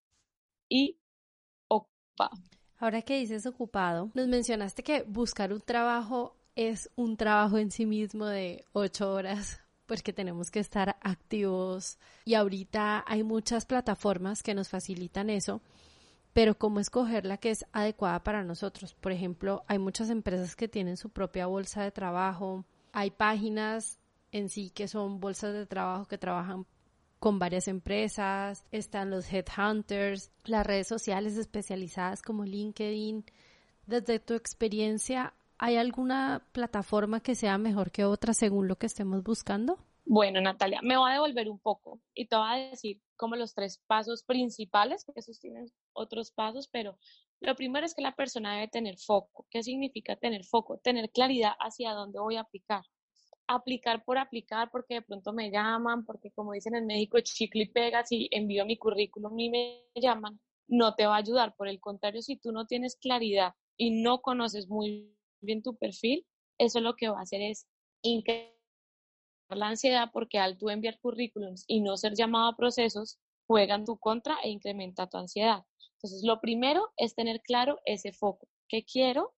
y 0.68 0.98
ocupado. 1.68 2.36
Ahora 2.78 3.02
que 3.02 3.18
dices 3.18 3.46
ocupado, 3.46 4.10
nos 4.14 4.28
mencionaste 4.28 4.82
que 4.82 5.02
buscar 5.02 5.52
un 5.52 5.60
trabajo 5.60 6.36
es 6.56 6.90
un 6.96 7.16
trabajo 7.16 7.58
en 7.58 7.70
sí 7.70 7.86
mismo 7.86 8.26
de 8.26 8.64
ocho 8.72 9.12
horas 9.12 9.60
porque 9.86 10.12
tenemos 10.12 10.50
que 10.50 10.58
estar 10.58 10.96
activos 11.00 11.98
y 12.24 12.34
ahorita 12.34 13.04
hay 13.06 13.22
muchas 13.22 13.66
plataformas 13.66 14.42
que 14.42 14.54
nos 14.54 14.68
facilitan 14.68 15.30
eso, 15.30 15.60
pero 16.32 16.58
cómo 16.58 16.80
escoger 16.80 17.24
la 17.24 17.36
que 17.36 17.50
es 17.50 17.64
adecuada 17.72 18.24
para 18.24 18.42
nosotros. 18.42 18.94
Por 18.94 19.12
ejemplo, 19.12 19.64
hay 19.68 19.78
muchas 19.78 20.10
empresas 20.10 20.56
que 20.56 20.66
tienen 20.66 20.96
su 20.96 21.10
propia 21.10 21.46
bolsa 21.46 21.82
de 21.82 21.92
trabajo, 21.92 22.64
hay 22.92 23.10
páginas 23.10 24.00
en 24.32 24.48
sí 24.48 24.70
que 24.70 24.88
son 24.88 25.20
bolsas 25.20 25.54
de 25.54 25.66
trabajo 25.66 26.06
que 26.06 26.18
trabajan 26.18 26.66
con 27.18 27.38
varias 27.38 27.68
empresas, 27.68 28.64
están 28.70 29.10
los 29.10 29.32
headhunters, 29.32 30.30
las 30.44 30.66
redes 30.66 30.88
sociales 30.88 31.36
especializadas 31.36 32.22
como 32.22 32.44
LinkedIn. 32.44 33.24
Desde 33.86 34.18
tu 34.20 34.34
experiencia, 34.34 35.34
¿hay 35.58 35.76
alguna 35.76 36.46
plataforma 36.52 37.20
que 37.20 37.34
sea 37.34 37.58
mejor 37.58 37.90
que 37.90 38.04
otra 38.04 38.34
según 38.34 38.68
lo 38.68 38.76
que 38.76 38.86
estemos 38.86 39.22
buscando? 39.22 39.78
Bueno, 40.04 40.40
Natalia, 40.40 40.80
me 40.82 40.96
voy 40.96 41.10
a 41.10 41.14
devolver 41.14 41.48
un 41.48 41.58
poco 41.58 42.00
y 42.14 42.26
te 42.26 42.36
voy 42.36 42.48
a 42.48 42.70
decir 42.70 43.00
como 43.16 43.34
los 43.34 43.54
tres 43.54 43.82
pasos 43.86 44.22
principales, 44.22 45.04
porque 45.04 45.20
esos 45.20 45.40
tienen 45.40 45.66
otros 45.92 46.30
pasos, 46.30 46.68
pero 46.68 46.96
lo 47.40 47.56
primero 47.56 47.84
es 47.84 47.94
que 47.94 48.02
la 48.02 48.14
persona 48.14 48.54
debe 48.54 48.68
tener 48.68 48.98
foco. 48.98 49.46
¿Qué 49.50 49.62
significa 49.62 50.14
tener 50.14 50.44
foco? 50.44 50.78
Tener 50.78 51.10
claridad 51.10 51.52
hacia 51.58 51.92
dónde 51.92 52.20
voy 52.20 52.36
a 52.36 52.42
aplicar 52.42 52.84
aplicar 53.48 54.04
por 54.04 54.18
aplicar 54.18 54.70
porque 54.70 54.94
de 54.94 55.02
pronto 55.02 55.32
me 55.32 55.50
llaman, 55.50 56.04
porque 56.04 56.30
como 56.30 56.52
dicen 56.52 56.74
en 56.74 56.86
México, 56.86 57.18
chicle 57.20 57.64
y 57.64 57.68
pega, 57.68 58.04
si 58.04 58.28
envío 58.30 58.66
mi 58.66 58.76
currículum 58.76 59.38
y 59.38 59.50
me 59.50 59.84
llaman, 59.94 60.40
no 60.68 60.94
te 60.94 61.06
va 61.06 61.14
a 61.16 61.18
ayudar. 61.18 61.54
Por 61.56 61.68
el 61.68 61.80
contrario, 61.80 62.22
si 62.22 62.36
tú 62.36 62.52
no 62.52 62.66
tienes 62.66 62.96
claridad 62.96 63.54
y 63.76 64.02
no 64.02 64.20
conoces 64.20 64.68
muy 64.68 65.14
bien 65.40 65.62
tu 65.62 65.76
perfil, 65.76 66.26
eso 66.58 66.80
lo 66.80 66.96
que 66.96 67.08
va 67.08 67.18
a 67.18 67.22
hacer 67.22 67.42
es 67.42 67.66
incrementar 68.02 68.56
la 69.50 69.68
ansiedad 69.68 70.10
porque 70.12 70.38
al 70.38 70.58
tú 70.58 70.70
enviar 70.70 70.98
currículums 70.98 71.64
y 71.68 71.80
no 71.80 71.96
ser 71.96 72.14
llamado 72.14 72.48
a 72.48 72.56
procesos, 72.56 73.18
juegan 73.46 73.84
tu 73.84 73.96
contra 73.98 74.36
e 74.42 74.50
incrementa 74.50 75.08
tu 75.08 75.18
ansiedad. 75.18 75.64
Entonces, 75.94 76.24
lo 76.24 76.40
primero 76.40 76.92
es 76.96 77.14
tener 77.14 77.40
claro 77.42 77.78
ese 77.84 78.12
foco. 78.12 78.48
¿Qué 78.68 78.84
quiero? 78.84 79.35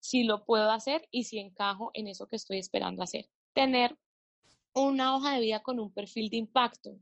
Si 0.00 0.24
lo 0.24 0.44
puedo 0.44 0.70
hacer 0.70 1.06
y 1.10 1.24
si 1.24 1.38
encajo 1.38 1.90
en 1.94 2.08
eso 2.08 2.26
que 2.26 2.36
estoy 2.36 2.58
esperando 2.58 3.02
hacer. 3.02 3.26
Tener 3.54 3.96
una 4.74 5.14
hoja 5.14 5.34
de 5.34 5.40
vida 5.40 5.62
con 5.62 5.78
un 5.78 5.92
perfil 5.92 6.30
de 6.30 6.38
impacto. 6.38 6.98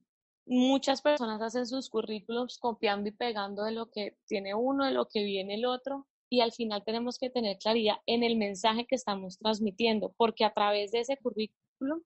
Muchas 0.46 1.02
personas 1.02 1.42
hacen 1.42 1.66
sus 1.66 1.90
currículos 1.90 2.58
copiando 2.58 3.08
y 3.08 3.12
pegando 3.12 3.64
de 3.64 3.72
lo 3.72 3.90
que 3.90 4.16
tiene 4.26 4.54
uno, 4.54 4.86
de 4.86 4.92
lo 4.92 5.06
que 5.06 5.22
viene 5.22 5.54
el 5.54 5.66
otro, 5.66 6.06
y 6.30 6.40
al 6.40 6.52
final 6.52 6.84
tenemos 6.84 7.18
que 7.18 7.30
tener 7.30 7.58
claridad 7.58 7.96
en 8.06 8.22
el 8.22 8.36
mensaje 8.36 8.86
que 8.86 8.94
estamos 8.94 9.38
transmitiendo, 9.38 10.14
porque 10.16 10.44
a 10.44 10.52
través 10.52 10.90
de 10.90 11.00
ese 11.00 11.16
currículum 11.16 12.02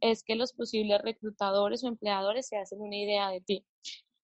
es 0.00 0.22
que 0.22 0.34
los 0.34 0.52
posibles 0.52 1.00
reclutadores 1.02 1.84
o 1.84 1.88
empleadores 1.88 2.48
se 2.48 2.56
hacen 2.56 2.80
una 2.80 2.96
idea 2.96 3.30
de 3.30 3.40
ti. 3.40 3.66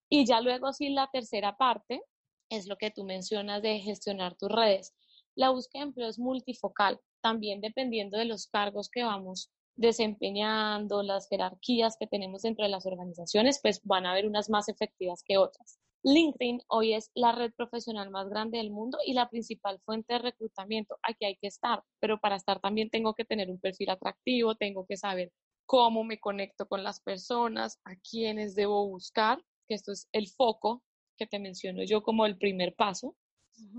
Y 0.08 0.26
ya 0.26 0.40
luego 0.40 0.72
sí 0.72 0.90
la 0.90 1.08
tercera 1.12 1.56
parte 1.56 2.02
es 2.50 2.66
lo 2.66 2.76
que 2.76 2.90
tú 2.90 3.04
mencionas 3.04 3.62
de 3.62 3.78
gestionar 3.80 4.36
tus 4.36 4.50
redes. 4.50 4.94
La 5.34 5.50
búsqueda 5.50 5.82
de 5.82 5.88
empleo 5.88 6.08
es 6.08 6.18
multifocal, 6.18 7.00
también 7.20 7.60
dependiendo 7.60 8.18
de 8.18 8.26
los 8.26 8.46
cargos 8.46 8.88
que 8.90 9.02
vamos 9.02 9.50
desempeñando, 9.76 11.02
las 11.02 11.28
jerarquías 11.28 11.96
que 11.98 12.06
tenemos 12.06 12.42
dentro 12.42 12.64
de 12.64 12.70
las 12.70 12.86
organizaciones, 12.86 13.58
pues 13.62 13.80
van 13.84 14.06
a 14.06 14.12
haber 14.12 14.26
unas 14.26 14.50
más 14.50 14.68
efectivas 14.68 15.22
que 15.24 15.38
otras. 15.38 15.78
LinkedIn 16.04 16.62
hoy 16.66 16.94
es 16.94 17.10
la 17.14 17.32
red 17.32 17.52
profesional 17.56 18.10
más 18.10 18.28
grande 18.28 18.58
del 18.58 18.70
mundo 18.70 18.98
y 19.06 19.14
la 19.14 19.30
principal 19.30 19.80
fuente 19.84 20.14
de 20.14 20.18
reclutamiento. 20.18 20.98
Aquí 21.02 21.24
hay 21.24 21.36
que 21.36 21.46
estar, 21.46 21.82
pero 22.00 22.18
para 22.18 22.36
estar 22.36 22.60
también 22.60 22.90
tengo 22.90 23.14
que 23.14 23.24
tener 23.24 23.50
un 23.50 23.60
perfil 23.60 23.90
atractivo, 23.90 24.56
tengo 24.56 24.84
que 24.84 24.96
saber 24.96 25.32
cómo 25.64 26.02
me 26.02 26.18
conecto 26.18 26.66
con 26.66 26.82
las 26.82 27.00
personas, 27.00 27.78
a 27.84 27.94
quiénes 27.96 28.54
debo 28.56 28.88
buscar, 28.88 29.42
que 29.68 29.74
esto 29.74 29.92
es 29.92 30.08
el 30.12 30.28
foco 30.28 30.82
que 31.16 31.26
te 31.26 31.38
menciono 31.38 31.84
yo 31.84 32.02
como 32.02 32.26
el 32.26 32.36
primer 32.36 32.74
paso. 32.74 33.16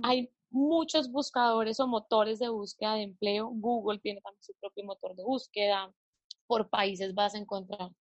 Hay 0.01 0.31
muchos 0.53 1.11
buscadores 1.11 1.79
o 1.79 1.87
motores 1.87 2.39
de 2.39 2.47
búsqueda 2.47 2.93
de 2.95 3.03
empleo. 3.03 3.49
Google 3.49 3.99
tiene 3.99 4.21
también 4.21 4.43
su 4.43 4.53
propio 4.61 4.85
motor 4.85 5.15
de 5.15 5.23
búsqueda. 5.23 5.91
Por 6.47 6.69
países 6.69 7.13
vas 7.15 7.33
a 7.33 7.39
encontrar 7.39 7.91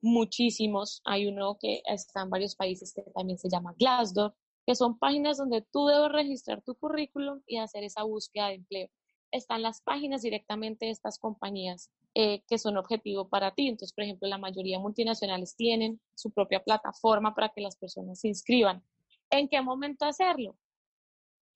muchísimos. 0.00 1.02
Hay 1.04 1.26
uno 1.26 1.58
que 1.60 1.82
está 1.84 2.22
en 2.22 2.30
varios 2.30 2.56
países 2.56 2.92
que 2.94 3.02
también 3.14 3.38
se 3.38 3.50
llama 3.50 3.74
Glassdoor, 3.78 4.34
que 4.66 4.74
son 4.74 4.98
páginas 4.98 5.36
donde 5.36 5.62
tú 5.70 5.86
debes 5.86 6.10
registrar 6.10 6.62
tu 6.62 6.74
currículum 6.76 7.42
y 7.46 7.58
hacer 7.58 7.84
esa 7.84 8.04
búsqueda 8.04 8.48
de 8.48 8.54
empleo. 8.54 8.88
Están 9.30 9.60
las 9.60 9.82
páginas 9.82 10.22
directamente 10.22 10.86
de 10.86 10.92
estas 10.92 11.18
compañías 11.18 11.90
eh, 12.14 12.42
que 12.48 12.56
son 12.56 12.78
objetivo 12.78 13.28
para 13.28 13.54
ti. 13.54 13.68
Entonces, 13.68 13.92
por 13.92 14.04
ejemplo, 14.04 14.26
la 14.28 14.38
mayoría 14.38 14.78
multinacionales 14.78 15.54
tienen 15.56 16.00
su 16.14 16.30
propia 16.30 16.64
plataforma 16.64 17.34
para 17.34 17.50
que 17.50 17.60
las 17.60 17.76
personas 17.76 18.20
se 18.20 18.28
inscriban. 18.28 18.82
¿En 19.30 19.46
qué 19.46 19.60
momento 19.60 20.06
hacerlo? 20.06 20.56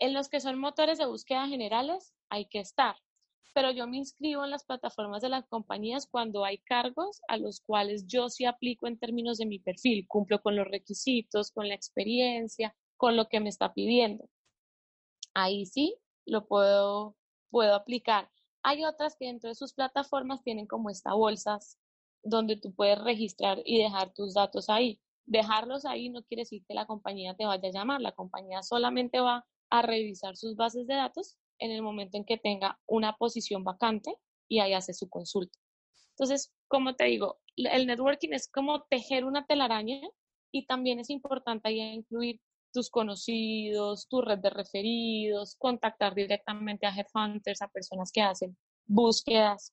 En 0.03 0.15
los 0.15 0.29
que 0.29 0.41
son 0.41 0.59
motores 0.59 0.99
de 0.99 1.07
búsqueda 1.07 1.47
generales 1.47 2.13
hay 2.29 2.47
que 2.47 2.59
estar 2.59 2.97
pero 3.55 3.71
yo 3.71 3.87
me 3.87 3.99
inscribo 3.99 4.45
en 4.45 4.51
las 4.51 4.65
plataformas 4.65 5.23
de 5.23 5.29
las 5.29 5.47
compañías 5.47 6.07
cuando 6.07 6.45
hay 6.45 6.59
cargos 6.59 7.21
a 7.29 7.37
los 7.37 7.61
cuales 7.61 8.07
yo 8.07 8.29
sí 8.29 8.45
aplico 8.45 8.87
en 8.87 8.99
términos 8.99 9.39
de 9.39 9.47
mi 9.47 9.59
perfil, 9.59 10.07
cumplo 10.09 10.41
con 10.41 10.57
los 10.57 10.67
requisitos, 10.67 11.51
con 11.51 11.69
la 11.69 11.75
experiencia, 11.75 12.75
con 12.97 13.17
lo 13.17 13.29
que 13.29 13.41
me 13.41 13.49
está 13.49 13.73
pidiendo. 13.73 14.29
Ahí 15.35 15.67
sí 15.67 15.97
lo 16.25 16.47
puedo, 16.47 17.17
puedo 17.51 17.75
aplicar. 17.75 18.31
Hay 18.63 18.85
otras 18.85 19.17
que 19.17 19.27
dentro 19.27 19.49
de 19.49 19.55
sus 19.55 19.75
plataformas 19.75 20.43
tienen 20.43 20.67
como 20.67 20.89
esta 20.89 21.15
bolsas 21.15 21.79
donde 22.23 22.57
tú 22.57 22.73
puedes 22.75 22.99
registrar 23.03 23.61
y 23.65 23.83
dejar 23.83 24.15
tus 24.15 24.35
datos 24.35 24.69
ahí. 24.69 25.01
Dejarlos 25.27 25.85
ahí 25.85 26.09
no 26.09 26.23
quiere 26.23 26.43
decir 26.43 26.65
que 26.67 26.75
la 26.75 26.87
compañía 26.87 27.35
te 27.35 27.45
vaya 27.45 27.69
a 27.69 27.73
llamar, 27.73 28.01
la 28.01 28.13
compañía 28.13 28.63
solamente 28.63 29.21
va 29.21 29.45
a 29.73 29.81
revisar 29.81 30.37
sus 30.37 30.55
bases 30.55 30.87
de 30.87 30.95
datos 30.95 31.39
en 31.59 31.71
el 31.71 31.81
momento 31.81 32.19
en 32.19 32.27
que 32.27 32.37
tenga 32.37 32.79
una 32.87 33.17
posición 33.17 33.65
vacante 33.65 34.15
y 34.47 34.61
ahí 34.61 34.75
hace 34.75 34.93
su 34.93 35.09
consulta. 35.09 35.59
Entonces, 36.11 36.53
como 36.69 36.95
te 36.95 37.05
digo, 37.07 37.41
el 37.57 37.87
networking 37.87 38.35
es 38.35 38.51
como 38.51 38.83
tejer 38.83 39.25
una 39.25 39.47
telaraña 39.47 39.99
y 40.53 40.67
también 40.67 40.99
es 40.99 41.09
importante 41.09 41.69
ahí 41.69 41.81
incluir 41.81 42.39
tus 42.71 42.91
conocidos, 42.91 44.09
tu 44.09 44.21
red 44.21 44.41
de 44.41 44.51
referidos, 44.51 45.57
contactar 45.57 46.15
directamente 46.15 46.87
a 46.87 46.95
headhunters, 46.95 47.63
a 47.63 47.69
personas 47.69 48.13
que 48.13 48.21
hacen 48.21 48.59
búsquedas 48.85 49.73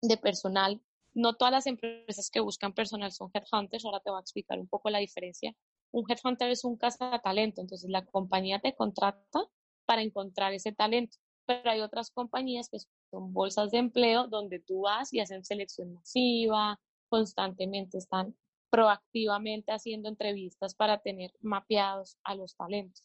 de 0.00 0.16
personal. 0.16 0.80
No 1.12 1.34
todas 1.34 1.52
las 1.52 1.66
empresas 1.66 2.30
que 2.30 2.40
buscan 2.40 2.72
personal 2.72 3.12
son 3.12 3.30
headhunters, 3.34 3.84
ahora 3.84 4.00
te 4.00 4.10
voy 4.10 4.18
a 4.18 4.22
explicar 4.22 4.58
un 4.58 4.68
poco 4.68 4.88
la 4.88 5.00
diferencia. 5.00 5.54
Un 5.92 6.10
headhunter 6.10 6.50
es 6.50 6.64
un 6.64 6.78
talento, 6.78 7.60
entonces 7.60 7.88
la 7.90 8.04
compañía 8.06 8.60
te 8.60 8.74
contrata 8.74 9.40
para 9.84 10.02
encontrar 10.02 10.52
ese 10.54 10.72
talento. 10.72 11.18
Pero 11.44 11.70
hay 11.70 11.80
otras 11.80 12.10
compañías 12.10 12.68
que 12.70 12.78
son 13.10 13.32
bolsas 13.32 13.70
de 13.70 13.78
empleo 13.78 14.26
donde 14.26 14.58
tú 14.58 14.82
vas 14.82 15.12
y 15.12 15.20
hacen 15.20 15.44
selección 15.44 15.92
masiva, 15.92 16.80
constantemente 17.10 17.98
están 17.98 18.34
proactivamente 18.70 19.70
haciendo 19.70 20.08
entrevistas 20.08 20.74
para 20.74 21.02
tener 21.02 21.30
mapeados 21.40 22.16
a 22.24 22.34
los 22.34 22.56
talentos. 22.56 23.04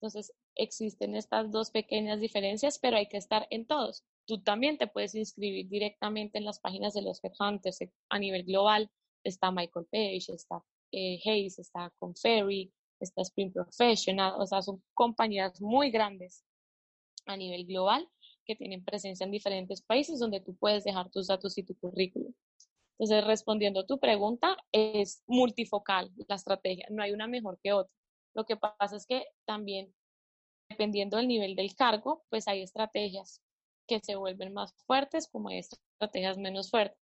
Entonces, 0.00 0.32
existen 0.56 1.14
estas 1.14 1.52
dos 1.52 1.70
pequeñas 1.70 2.20
diferencias, 2.20 2.80
pero 2.80 2.96
hay 2.96 3.06
que 3.06 3.18
estar 3.18 3.46
en 3.50 3.66
todos. 3.66 4.04
Tú 4.26 4.42
también 4.42 4.78
te 4.78 4.88
puedes 4.88 5.14
inscribir 5.14 5.68
directamente 5.68 6.38
en 6.38 6.44
las 6.44 6.58
páginas 6.58 6.92
de 6.92 7.02
los 7.02 7.22
headhunters 7.22 7.78
a 8.08 8.18
nivel 8.18 8.42
global. 8.42 8.90
Está 9.22 9.52
Michael 9.52 9.86
Page, 9.92 10.32
está 10.32 10.64
eh, 10.92 11.18
Hayes, 11.24 11.58
está 11.58 11.92
Conferry, 11.98 12.72
está 13.00 13.22
Spring 13.22 13.52
Professional, 13.52 14.34
o 14.38 14.46
sea, 14.46 14.62
son 14.62 14.82
compañías 14.94 15.60
muy 15.60 15.90
grandes 15.90 16.44
a 17.26 17.36
nivel 17.36 17.66
global 17.66 18.08
que 18.44 18.56
tienen 18.56 18.84
presencia 18.84 19.24
en 19.24 19.32
diferentes 19.32 19.82
países 19.82 20.20
donde 20.20 20.40
tú 20.40 20.56
puedes 20.56 20.84
dejar 20.84 21.10
tus 21.10 21.26
datos 21.26 21.58
y 21.58 21.64
tu 21.64 21.74
currículum. 21.76 22.32
Entonces, 22.98 23.26
respondiendo 23.26 23.80
a 23.80 23.86
tu 23.86 23.98
pregunta, 23.98 24.56
es 24.72 25.22
multifocal 25.26 26.10
la 26.28 26.36
estrategia, 26.36 26.86
no 26.90 27.02
hay 27.02 27.12
una 27.12 27.26
mejor 27.26 27.58
que 27.62 27.72
otra. 27.72 27.92
Lo 28.34 28.44
que 28.44 28.56
pasa 28.56 28.96
es 28.96 29.06
que 29.06 29.26
también, 29.44 29.92
dependiendo 30.70 31.16
del 31.16 31.28
nivel 31.28 31.56
del 31.56 31.74
cargo, 31.74 32.24
pues 32.30 32.48
hay 32.48 32.62
estrategias 32.62 33.42
que 33.86 34.00
se 34.00 34.16
vuelven 34.16 34.52
más 34.52 34.74
fuertes 34.86 35.28
como 35.28 35.48
hay 35.48 35.58
estrategias 35.58 36.38
menos 36.38 36.70
fuertes. 36.70 36.98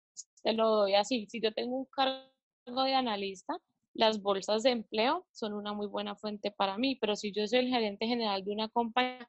Te 0.43 0.53
lo 0.53 0.69
doy 0.69 0.95
así, 0.95 1.27
si 1.27 1.41
yo 1.41 1.53
tengo 1.53 1.77
un 1.77 1.87
cargo 1.87 2.85
de 2.85 2.95
analista, 2.95 3.59
las 4.01 4.23
bolsas 4.23 4.63
de 4.63 4.71
empleo 4.71 5.27
son 5.31 5.53
una 5.53 5.75
muy 5.75 5.87
buena 5.87 6.17
fuente 6.17 6.51
para 6.51 6.79
mí, 6.79 6.97
pero 6.97 7.17
si 7.17 7.33
yo 7.33 7.47
soy 7.47 7.59
el 7.59 7.69
gerente 7.69 8.07
general 8.07 8.43
de 8.43 8.53
una 8.53 8.71
compañía, 8.71 9.29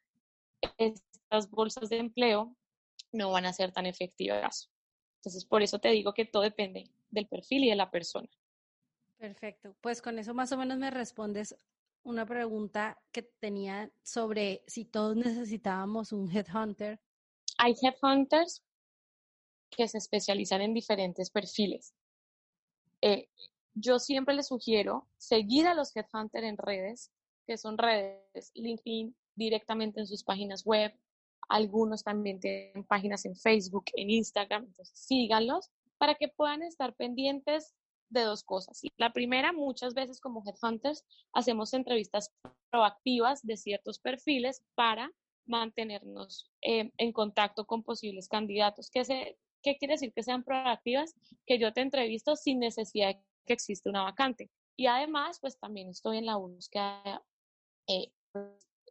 estas 0.78 1.50
bolsas 1.50 1.90
de 1.90 1.98
empleo 1.98 2.56
no 3.12 3.32
van 3.32 3.46
a 3.46 3.52
ser 3.52 3.74
tan 3.74 3.86
efectivas. 3.86 4.72
Entonces, 5.18 5.46
por 5.46 5.62
eso 5.62 5.80
te 5.80 5.90
digo 5.90 6.14
que 6.14 6.24
todo 6.24 6.44
depende 6.44 6.90
del 7.10 7.28
perfil 7.28 7.66
y 7.66 7.70
de 7.70 7.76
la 7.76 7.92
persona. 7.92 8.30
Perfecto. 9.18 9.76
Pues 9.82 10.02
con 10.02 10.18
eso 10.18 10.34
más 10.34 10.54
o 10.54 10.58
menos 10.58 10.78
me 10.78 10.90
respondes 10.90 11.56
una 12.04 12.26
pregunta 12.26 12.98
que 13.12 13.24
tenía 13.24 13.92
sobre 14.04 14.64
si 14.68 14.86
todos 14.86 15.18
necesitábamos 15.18 16.14
un 16.14 16.32
headhunter. 16.32 17.02
Hay 17.58 17.76
headhunters 17.82 18.64
que 19.70 19.88
se 19.90 19.98
especializan 19.98 20.62
en 20.62 20.74
diferentes 20.74 21.30
perfiles. 21.30 21.94
Eh, 23.02 23.28
yo 23.74 24.00
siempre 24.00 24.36
les 24.36 24.48
sugiero 24.48 25.08
seguir 25.18 25.68
a 25.68 25.74
los 25.74 25.96
headhunters 25.96 26.46
en 26.46 26.58
redes, 26.58 27.12
que 27.48 27.58
son 27.58 27.78
redes 27.78 28.52
LinkedIn 28.56 29.16
directamente 29.36 30.00
en 30.00 30.08
sus 30.08 30.24
páginas 30.24 30.66
web. 30.66 30.94
Algunos 31.50 32.04
también 32.04 32.40
tienen 32.40 32.84
páginas 32.86 33.26
en 33.26 33.36
Facebook, 33.36 33.86
en 33.96 34.10
Instagram, 34.10 34.66
entonces 34.66 34.98
síganlos 34.98 35.70
para 35.98 36.16
que 36.16 36.28
puedan 36.28 36.64
estar 36.64 36.96
pendientes 36.96 37.76
de 38.10 38.22
dos 38.22 38.44
cosas. 38.44 38.82
La 38.98 39.14
primera, 39.14 39.54
muchas 39.54 39.94
veces 39.94 40.20
como 40.20 40.44
headhunters 40.46 41.06
hacemos 41.34 41.74
entrevistas 41.74 42.32
proactivas 42.70 43.46
de 43.46 43.58
ciertos 43.58 44.00
perfiles 44.00 44.64
para 44.76 45.12
mantenernos 45.46 46.52
eh, 46.62 46.92
en 46.98 47.12
contacto 47.14 47.66
con 47.66 47.84
posibles 47.84 48.28
candidatos. 48.28 48.90
¿Qué, 48.92 49.06
se, 49.06 49.38
¿Qué 49.62 49.78
quiere 49.78 49.96
decir 49.96 50.14
que 50.14 50.24
sean 50.24 50.44
proactivas? 50.44 51.16
Que 51.46 51.58
yo 51.60 51.74
te 51.74 51.82
entrevisto 51.82 52.36
sin 52.36 52.60
necesidad 52.60 53.16
de 53.16 53.31
que 53.46 53.54
existe 53.54 53.90
una 53.90 54.04
vacante. 54.04 54.50
Y 54.78 54.88
además, 54.88 55.40
pues 55.40 55.60
también 55.60 55.90
estoy 55.90 56.18
en 56.18 56.26
la 56.26 56.38
búsqueda, 56.38 57.24
eh, 57.88 58.12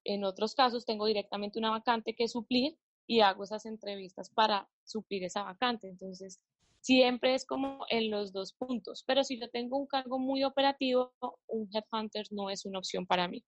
en 0.04 0.24
otros 0.24 0.54
casos 0.54 0.84
tengo 0.84 1.06
directamente 1.06 1.58
una 1.58 1.70
vacante 1.70 2.14
que 2.14 2.28
suplir 2.28 2.78
y 3.06 3.20
hago 3.20 3.44
esas 3.44 3.66
entrevistas 3.66 4.30
para 4.30 4.68
suplir 4.84 5.24
esa 5.24 5.42
vacante. 5.42 5.88
Entonces, 5.88 6.40
siempre 6.80 7.34
es 7.34 7.46
como 7.46 7.84
en 7.90 8.10
los 8.10 8.32
dos 8.32 8.52
puntos. 8.52 9.04
Pero 9.06 9.24
si 9.24 9.38
yo 9.38 9.48
tengo 9.50 9.76
un 9.76 9.86
cargo 9.86 10.18
muy 10.18 10.44
operativo, 10.44 11.12
un 11.46 11.68
headhunter 11.72 12.26
no 12.30 12.50
es 12.50 12.64
una 12.64 12.78
opción 12.78 13.06
para 13.06 13.28
mí, 13.28 13.44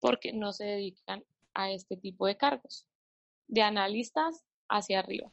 porque 0.00 0.32
no 0.32 0.52
se 0.52 0.64
dedican 0.64 1.24
a 1.54 1.70
este 1.70 1.96
tipo 1.96 2.26
de 2.26 2.36
cargos, 2.36 2.86
de 3.48 3.62
analistas 3.62 4.44
hacia 4.68 5.00
arriba. 5.00 5.30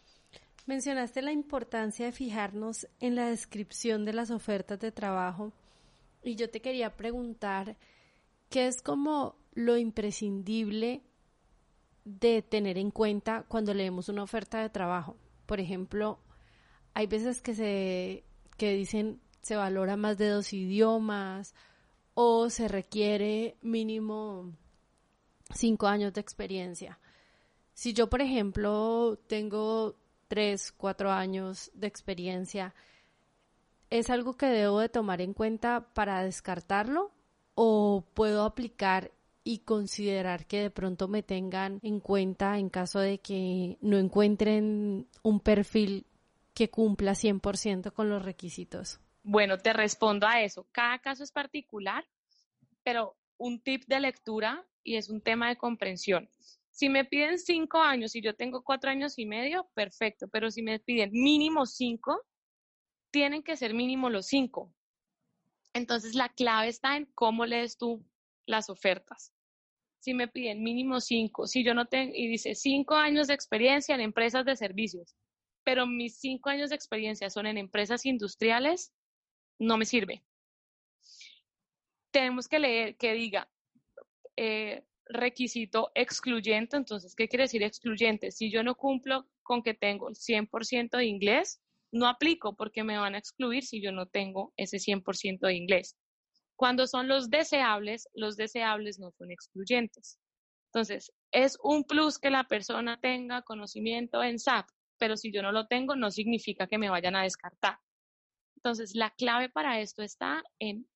Mencionaste 0.65 1.21
la 1.21 1.31
importancia 1.31 2.05
de 2.05 2.11
fijarnos 2.11 2.87
en 2.99 3.15
la 3.15 3.27
descripción 3.27 4.05
de 4.05 4.13
las 4.13 4.29
ofertas 4.29 4.79
de 4.79 4.91
trabajo 4.91 5.51
y 6.23 6.35
yo 6.35 6.49
te 6.49 6.61
quería 6.61 6.95
preguntar 6.95 7.77
qué 8.49 8.67
es 8.67 8.81
como 8.81 9.35
lo 9.53 9.77
imprescindible 9.77 11.01
de 12.05 12.41
tener 12.41 12.77
en 12.77 12.91
cuenta 12.91 13.45
cuando 13.47 13.73
leemos 13.73 14.09
una 14.09 14.23
oferta 14.23 14.61
de 14.61 14.69
trabajo? 14.69 15.15
Por 15.45 15.59
ejemplo, 15.59 16.19
hay 16.93 17.07
veces 17.07 17.41
que 17.41 17.55
se 17.55 18.23
que 18.57 18.73
dicen 18.73 19.21
se 19.41 19.55
valora 19.55 19.95
más 19.95 20.17
de 20.17 20.29
dos 20.29 20.53
idiomas 20.53 21.55
o 22.13 22.49
se 22.49 22.67
requiere 22.67 23.55
mínimo 23.61 24.51
cinco 25.53 25.87
años 25.87 26.13
de 26.13 26.21
experiencia. 26.21 26.99
Si 27.73 27.93
yo, 27.93 28.09
por 28.09 28.21
ejemplo, 28.21 29.17
tengo 29.27 29.95
tres, 30.29 30.71
cuatro 30.71 31.11
años 31.11 31.71
de 31.73 31.87
experiencia, 31.87 32.73
¿es 33.89 34.09
algo 34.09 34.37
que 34.37 34.45
debo 34.45 34.79
de 34.79 34.87
tomar 34.87 35.19
en 35.19 35.33
cuenta 35.33 35.89
para 35.93 36.23
descartarlo? 36.23 37.11
¿O 37.55 38.05
puedo 38.13 38.45
aplicar 38.45 39.11
y 39.43 39.59
considerar 39.59 40.45
que 40.45 40.61
de 40.61 40.69
pronto 40.69 41.07
me 41.07 41.23
tengan 41.23 41.79
en 41.81 41.99
cuenta 41.99 42.57
en 42.57 42.69
caso 42.69 42.99
de 42.99 43.17
que 43.17 43.77
no 43.81 43.97
encuentren 43.97 45.07
un 45.23 45.39
perfil 45.41 46.05
que 46.53 46.69
cumpla 46.69 47.13
100% 47.13 47.91
con 47.91 48.09
los 48.09 48.23
requisitos? 48.23 48.99
Bueno, 49.23 49.57
te 49.57 49.73
respondo 49.73 50.27
a 50.27 50.41
eso. 50.41 50.67
Cada 50.71 50.99
caso 50.99 51.23
es 51.23 51.31
particular, 51.31 52.05
pero 52.83 53.15
un 53.37 53.59
tip 53.59 53.83
de 53.87 53.99
lectura 53.99 54.65
y 54.83 54.97
es 54.97 55.09
un 55.09 55.21
tema 55.21 55.49
de 55.49 55.57
comprensión. 55.57 56.29
Si 56.79 56.87
me 56.87 57.03
piden 57.03 57.37
cinco 57.37 57.79
años 57.79 58.15
y 58.15 58.21
yo 58.21 58.37
tengo 58.37 58.63
cuatro 58.63 58.89
años 58.89 59.19
y 59.19 59.25
medio, 59.25 59.69
perfecto, 59.73 60.29
pero 60.29 60.49
si 60.49 60.61
me 60.61 60.79
piden 60.79 61.11
mínimo 61.11 61.65
cinco, 61.65 62.21
tienen 63.11 63.43
que 63.43 63.57
ser 63.57 63.73
mínimo 63.73 64.09
los 64.09 64.27
cinco. 64.27 64.73
Entonces 65.73 66.15
la 66.15 66.29
clave 66.29 66.69
está 66.69 66.95
en 66.95 67.11
cómo 67.15 67.45
lees 67.45 67.77
tú 67.77 68.01
las 68.45 68.69
ofertas. 68.69 69.33
Si 69.99 70.13
me 70.13 70.29
piden 70.29 70.63
mínimo 70.63 71.01
cinco, 71.01 71.47
si 71.47 71.65
yo 71.65 71.73
no 71.73 71.85
tengo, 71.87 72.13
y 72.15 72.29
dice 72.29 72.55
cinco 72.55 72.95
años 72.95 73.27
de 73.27 73.33
experiencia 73.33 73.93
en 73.93 73.99
empresas 73.99 74.45
de 74.45 74.55
servicios, 74.55 75.17
pero 75.65 75.85
mis 75.85 76.17
cinco 76.17 76.49
años 76.49 76.69
de 76.69 76.77
experiencia 76.77 77.29
son 77.29 77.45
en 77.45 77.57
empresas 77.57 78.05
industriales, 78.05 78.93
no 79.59 79.75
me 79.75 79.83
sirve. 79.83 80.23
Tenemos 82.11 82.47
que 82.47 82.59
leer 82.59 82.95
que 82.95 83.11
diga 83.11 83.51
eh, 84.37 84.85
requisito 85.09 85.91
excluyente, 85.95 86.77
entonces, 86.77 87.15
¿qué 87.15 87.27
quiere 87.27 87.43
decir 87.43 87.63
excluyente? 87.63 88.31
Si 88.31 88.51
yo 88.51 88.63
no 88.63 88.75
cumplo 88.75 89.27
con 89.43 89.63
que 89.63 89.73
tengo 89.73 90.07
el 90.07 90.15
100% 90.15 90.97
de 90.97 91.05
inglés, 91.05 91.61
no 91.91 92.07
aplico 92.07 92.55
porque 92.55 92.83
me 92.83 92.97
van 92.97 93.15
a 93.15 93.17
excluir 93.17 93.63
si 93.63 93.81
yo 93.81 93.91
no 93.91 94.05
tengo 94.05 94.53
ese 94.55 94.77
100% 94.77 95.47
de 95.47 95.55
inglés. 95.55 95.97
Cuando 96.55 96.87
son 96.87 97.07
los 97.07 97.29
deseables, 97.29 98.07
los 98.13 98.37
deseables 98.37 98.99
no 98.99 99.11
son 99.11 99.31
excluyentes. 99.31 100.19
Entonces, 100.71 101.11
es 101.31 101.57
un 101.63 101.83
plus 101.83 102.19
que 102.19 102.29
la 102.29 102.43
persona 102.43 102.99
tenga 103.01 103.41
conocimiento 103.41 104.21
en 104.23 104.37
SAP, 104.37 104.67
pero 104.99 105.17
si 105.17 105.31
yo 105.31 105.41
no 105.41 105.51
lo 105.51 105.65
tengo, 105.65 105.95
no 105.95 106.11
significa 106.11 106.67
que 106.67 106.77
me 106.77 106.89
vayan 106.89 107.15
a 107.15 107.23
descartar. 107.23 107.79
Entonces, 108.57 108.93
la 108.93 109.09
clave 109.11 109.49
para 109.49 109.79
esto 109.79 110.03
está 110.03 110.43
en 110.59 110.87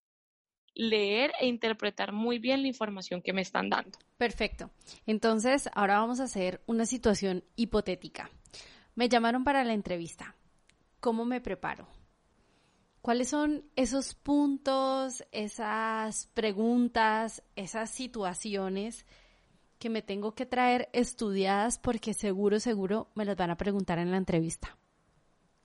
leer 0.76 1.32
e 1.40 1.48
interpretar 1.48 2.12
muy 2.12 2.40
bien 2.40 2.62
la 2.62 2.68
información 2.68 3.22
que 3.22 3.34
me 3.34 3.42
están 3.42 3.70
dando. 3.70 3.98
Perfecto. 4.18 4.72
Entonces, 5.06 5.70
ahora 5.74 6.00
vamos 6.00 6.20
a 6.20 6.26
hacer 6.26 6.62
una 6.66 6.86
situación 6.86 7.44
hipotética. 7.56 8.30
Me 8.96 9.10
llamaron 9.10 9.44
para 9.44 9.64
la 9.64 9.74
entrevista. 9.74 10.36
¿Cómo 11.00 11.26
me 11.26 11.42
preparo? 11.42 11.88
¿Cuáles 13.02 13.28
son 13.28 13.66
esos 13.76 14.16
puntos, 14.16 15.26
esas 15.32 16.28
preguntas, 16.34 17.44
esas 17.58 17.90
situaciones 17.90 19.06
que 19.78 19.90
me 19.90 20.02
tengo 20.02 20.34
que 20.34 20.46
traer 20.46 20.90
estudiadas 20.94 21.78
porque 21.78 22.14
seguro, 22.14 22.62
seguro 22.62 23.12
me 23.16 23.26
las 23.26 23.36
van 23.36 23.50
a 23.50 23.58
preguntar 23.58 24.00
en 24.00 24.12
la 24.12 24.18
entrevista? 24.18 24.78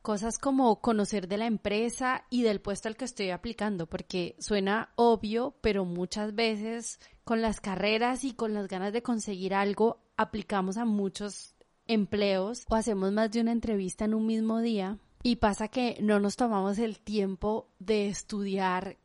Cosas 0.03 0.39
como 0.39 0.81
conocer 0.81 1.29
de 1.29 1.39
la 1.39 1.47
empresa 1.47 2.25
y 2.31 2.43
del 2.43 2.61
puesto 2.61 2.89
al 2.89 2.97
que 2.97 3.05
estoy 3.05 3.31
aplicando, 3.31 3.87
porque 3.87 4.37
suena 4.39 4.91
obvio, 4.95 5.57
pero 5.61 5.85
muchas 5.85 6.35
veces 6.35 7.01
con 7.25 7.43
las 7.43 7.61
carreras 7.61 8.25
y 8.25 8.33
con 8.33 8.55
las 8.55 8.69
ganas 8.69 8.93
de 8.93 9.03
conseguir 9.03 9.55
algo, 9.55 10.01
aplicamos 10.17 10.77
a 10.77 10.85
muchos 10.85 11.55
empleos 11.87 12.65
o 12.69 12.75
hacemos 12.75 13.13
más 13.13 13.31
de 13.33 13.41
una 13.41 13.53
entrevista 13.53 14.05
en 14.05 14.15
un 14.15 14.27
mismo 14.27 14.61
día 14.61 14.99
y 15.23 15.37
pasa 15.37 15.69
que 15.69 15.99
no 16.01 16.21
nos 16.21 16.37
tomamos 16.37 16.79
el 16.79 17.01
tiempo 17.01 17.69
de 17.79 18.09
estudiar 18.09 18.97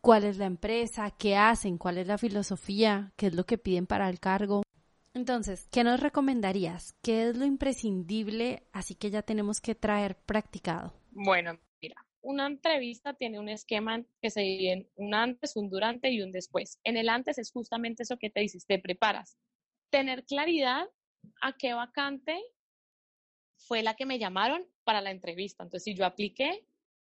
cuál 0.00 0.24
es 0.24 0.36
la 0.36 0.46
empresa, 0.46 1.10
qué 1.12 1.36
hacen, 1.36 1.78
cuál 1.78 1.98
es 1.98 2.06
la 2.06 2.18
filosofía, 2.18 3.12
qué 3.16 3.28
es 3.28 3.34
lo 3.34 3.46
que 3.46 3.58
piden 3.58 3.86
para 3.86 4.10
el 4.10 4.20
cargo. 4.20 4.63
Entonces, 5.14 5.68
¿qué 5.70 5.84
nos 5.84 6.00
recomendarías? 6.00 6.94
¿Qué 7.00 7.28
es 7.28 7.36
lo 7.36 7.44
imprescindible? 7.44 8.66
Así 8.72 8.96
que 8.96 9.10
ya 9.10 9.22
tenemos 9.22 9.60
que 9.60 9.76
traer 9.76 10.16
practicado. 10.16 10.92
Bueno, 11.12 11.56
mira, 11.80 12.04
una 12.20 12.48
entrevista 12.48 13.14
tiene 13.14 13.38
un 13.38 13.48
esquema 13.48 14.04
que 14.20 14.30
se 14.30 14.40
divide 14.40 14.72
en 14.72 14.88
un 14.96 15.14
antes, 15.14 15.54
un 15.54 15.70
durante 15.70 16.10
y 16.10 16.20
un 16.20 16.32
después. 16.32 16.80
En 16.82 16.96
el 16.96 17.08
antes 17.08 17.38
es 17.38 17.52
justamente 17.52 18.02
eso 18.02 18.16
que 18.18 18.28
te 18.28 18.40
dices, 18.40 18.66
te 18.66 18.80
preparas. 18.80 19.38
Tener 19.88 20.24
claridad 20.24 20.84
a 21.40 21.52
qué 21.52 21.74
vacante 21.74 22.36
fue 23.56 23.84
la 23.84 23.94
que 23.94 24.06
me 24.06 24.18
llamaron 24.18 24.66
para 24.82 25.00
la 25.00 25.12
entrevista. 25.12 25.62
Entonces, 25.62 25.84
si 25.84 25.94
yo 25.94 26.04
apliqué, 26.06 26.66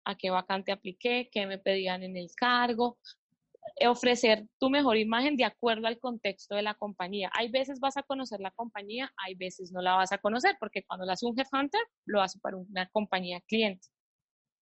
a 0.05 0.17
qué 0.17 0.31
vacante 0.31 0.73
apliqué, 0.73 1.31
qué 1.31 1.47
me 1.47 1.59
pedían 1.59 2.03
en 2.03 2.17
el 2.17 2.31
cargo, 2.35 2.99
ofrecer 3.88 4.47
tu 4.59 4.71
mejor 4.71 4.97
imagen 4.97 5.37
de 5.37 5.45
acuerdo 5.45 5.87
al 5.87 5.99
contexto 5.99 6.55
de 6.55 6.62
la 6.62 6.75
compañía. 6.75 7.31
Hay 7.35 7.49
veces 7.51 7.81
vas 7.81 7.97
a 7.97 8.03
conocer 8.03 8.40
la 8.40 8.51
compañía, 8.51 9.12
hay 9.16 9.35
veces 9.35 9.73
no 9.73 9.81
la 9.81 9.95
vas 9.95 10.12
a 10.12 10.18
conocer, 10.18 10.57
porque 10.61 10.85
cuando 10.85 11.07
la 11.07 11.14
hace 11.14 11.27
un 11.27 11.38
headhunter, 11.38 11.81
lo 12.07 12.21
hace 12.21 12.38
para 12.38 12.57
una 12.57 12.88
compañía 12.90 13.40
cliente. 13.47 13.88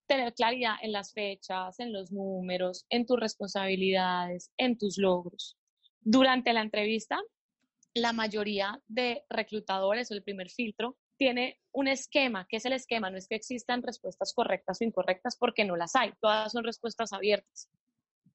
Tener 0.07 0.35
claridad 0.35 0.75
en 0.83 0.93
las 0.93 1.13
fechas, 1.13 1.79
en 1.81 1.93
los 1.93 2.11
números, 2.13 2.85
en 2.89 3.07
tus 3.07 3.19
responsabilidades, 3.19 4.51
en 4.57 4.77
tus 4.79 4.99
logros. 4.99 5.57
Durante 6.01 6.53
la 6.53 6.63
entrevista, 6.63 7.21
la 7.95 8.13
mayoría 8.13 8.81
de 8.87 9.25
reclutadores 9.29 10.11
o 10.11 10.15
el 10.15 10.23
primer 10.23 10.51
filtro 10.51 10.97
tiene 11.17 11.61
un 11.73 11.87
esquema. 11.87 12.47
¿Qué 12.49 12.57
es 12.57 12.65
el 12.65 12.73
esquema? 12.73 13.11
No 13.11 13.19
es 13.19 13.29
que 13.29 13.35
existan 13.35 13.83
respuestas 13.83 14.33
correctas 14.33 14.81
o 14.81 14.85
incorrectas 14.85 15.37
porque 15.37 15.65
no 15.65 15.77
las 15.77 15.95
hay. 15.95 16.13
Todas 16.21 16.53
son 16.53 16.65
respuestas 16.65 17.13
abiertas. 17.13 17.69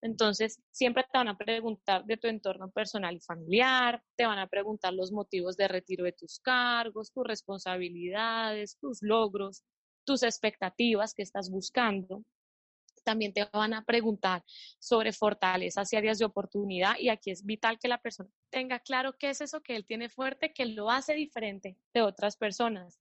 Entonces, 0.02 0.60
siempre 0.72 1.04
te 1.04 1.18
van 1.18 1.28
a 1.28 1.38
preguntar 1.38 2.06
de 2.06 2.18
tu 2.18 2.28
entorno 2.28 2.70
personal 2.70 3.16
y 3.16 3.20
familiar, 3.20 4.04
te 4.16 4.26
van 4.26 4.40
a 4.40 4.48
preguntar 4.48 4.94
los 4.94 5.12
motivos 5.12 5.58
de 5.58 5.68
retiro 5.68 6.06
de 6.06 6.12
tus 6.12 6.40
cargos, 6.40 7.12
tus 7.12 7.26
responsabilidades, 7.26 8.78
tus 8.80 9.02
logros, 9.02 9.64
tus 10.06 10.24
expectativas 10.24 11.14
que 11.14 11.24
estás 11.24 11.50
buscando. 11.50 12.24
También 13.04 13.34
te 13.34 13.48
van 13.54 13.74
a 13.74 13.84
preguntar 13.84 14.44
sobre 14.80 15.14
fortalezas 15.14 15.92
y 15.94 15.96
áreas 15.96 16.18
de 16.18 16.26
oportunidad 16.26 16.96
y 17.00 17.10
aquí 17.10 17.32
es 17.32 17.46
vital 17.46 17.78
que 17.80 17.88
la 17.88 18.00
persona 18.00 18.30
tenga 18.50 18.80
claro 18.80 19.14
qué 19.18 19.30
es 19.30 19.42
eso 19.42 19.62
que 19.62 19.76
él 19.76 19.86
tiene 19.86 20.10
fuerte, 20.10 20.54
que 20.54 20.66
lo 20.66 20.90
hace 20.90 21.14
diferente 21.14 21.78
de 21.94 22.02
otras 22.02 22.36
personas 22.36 23.00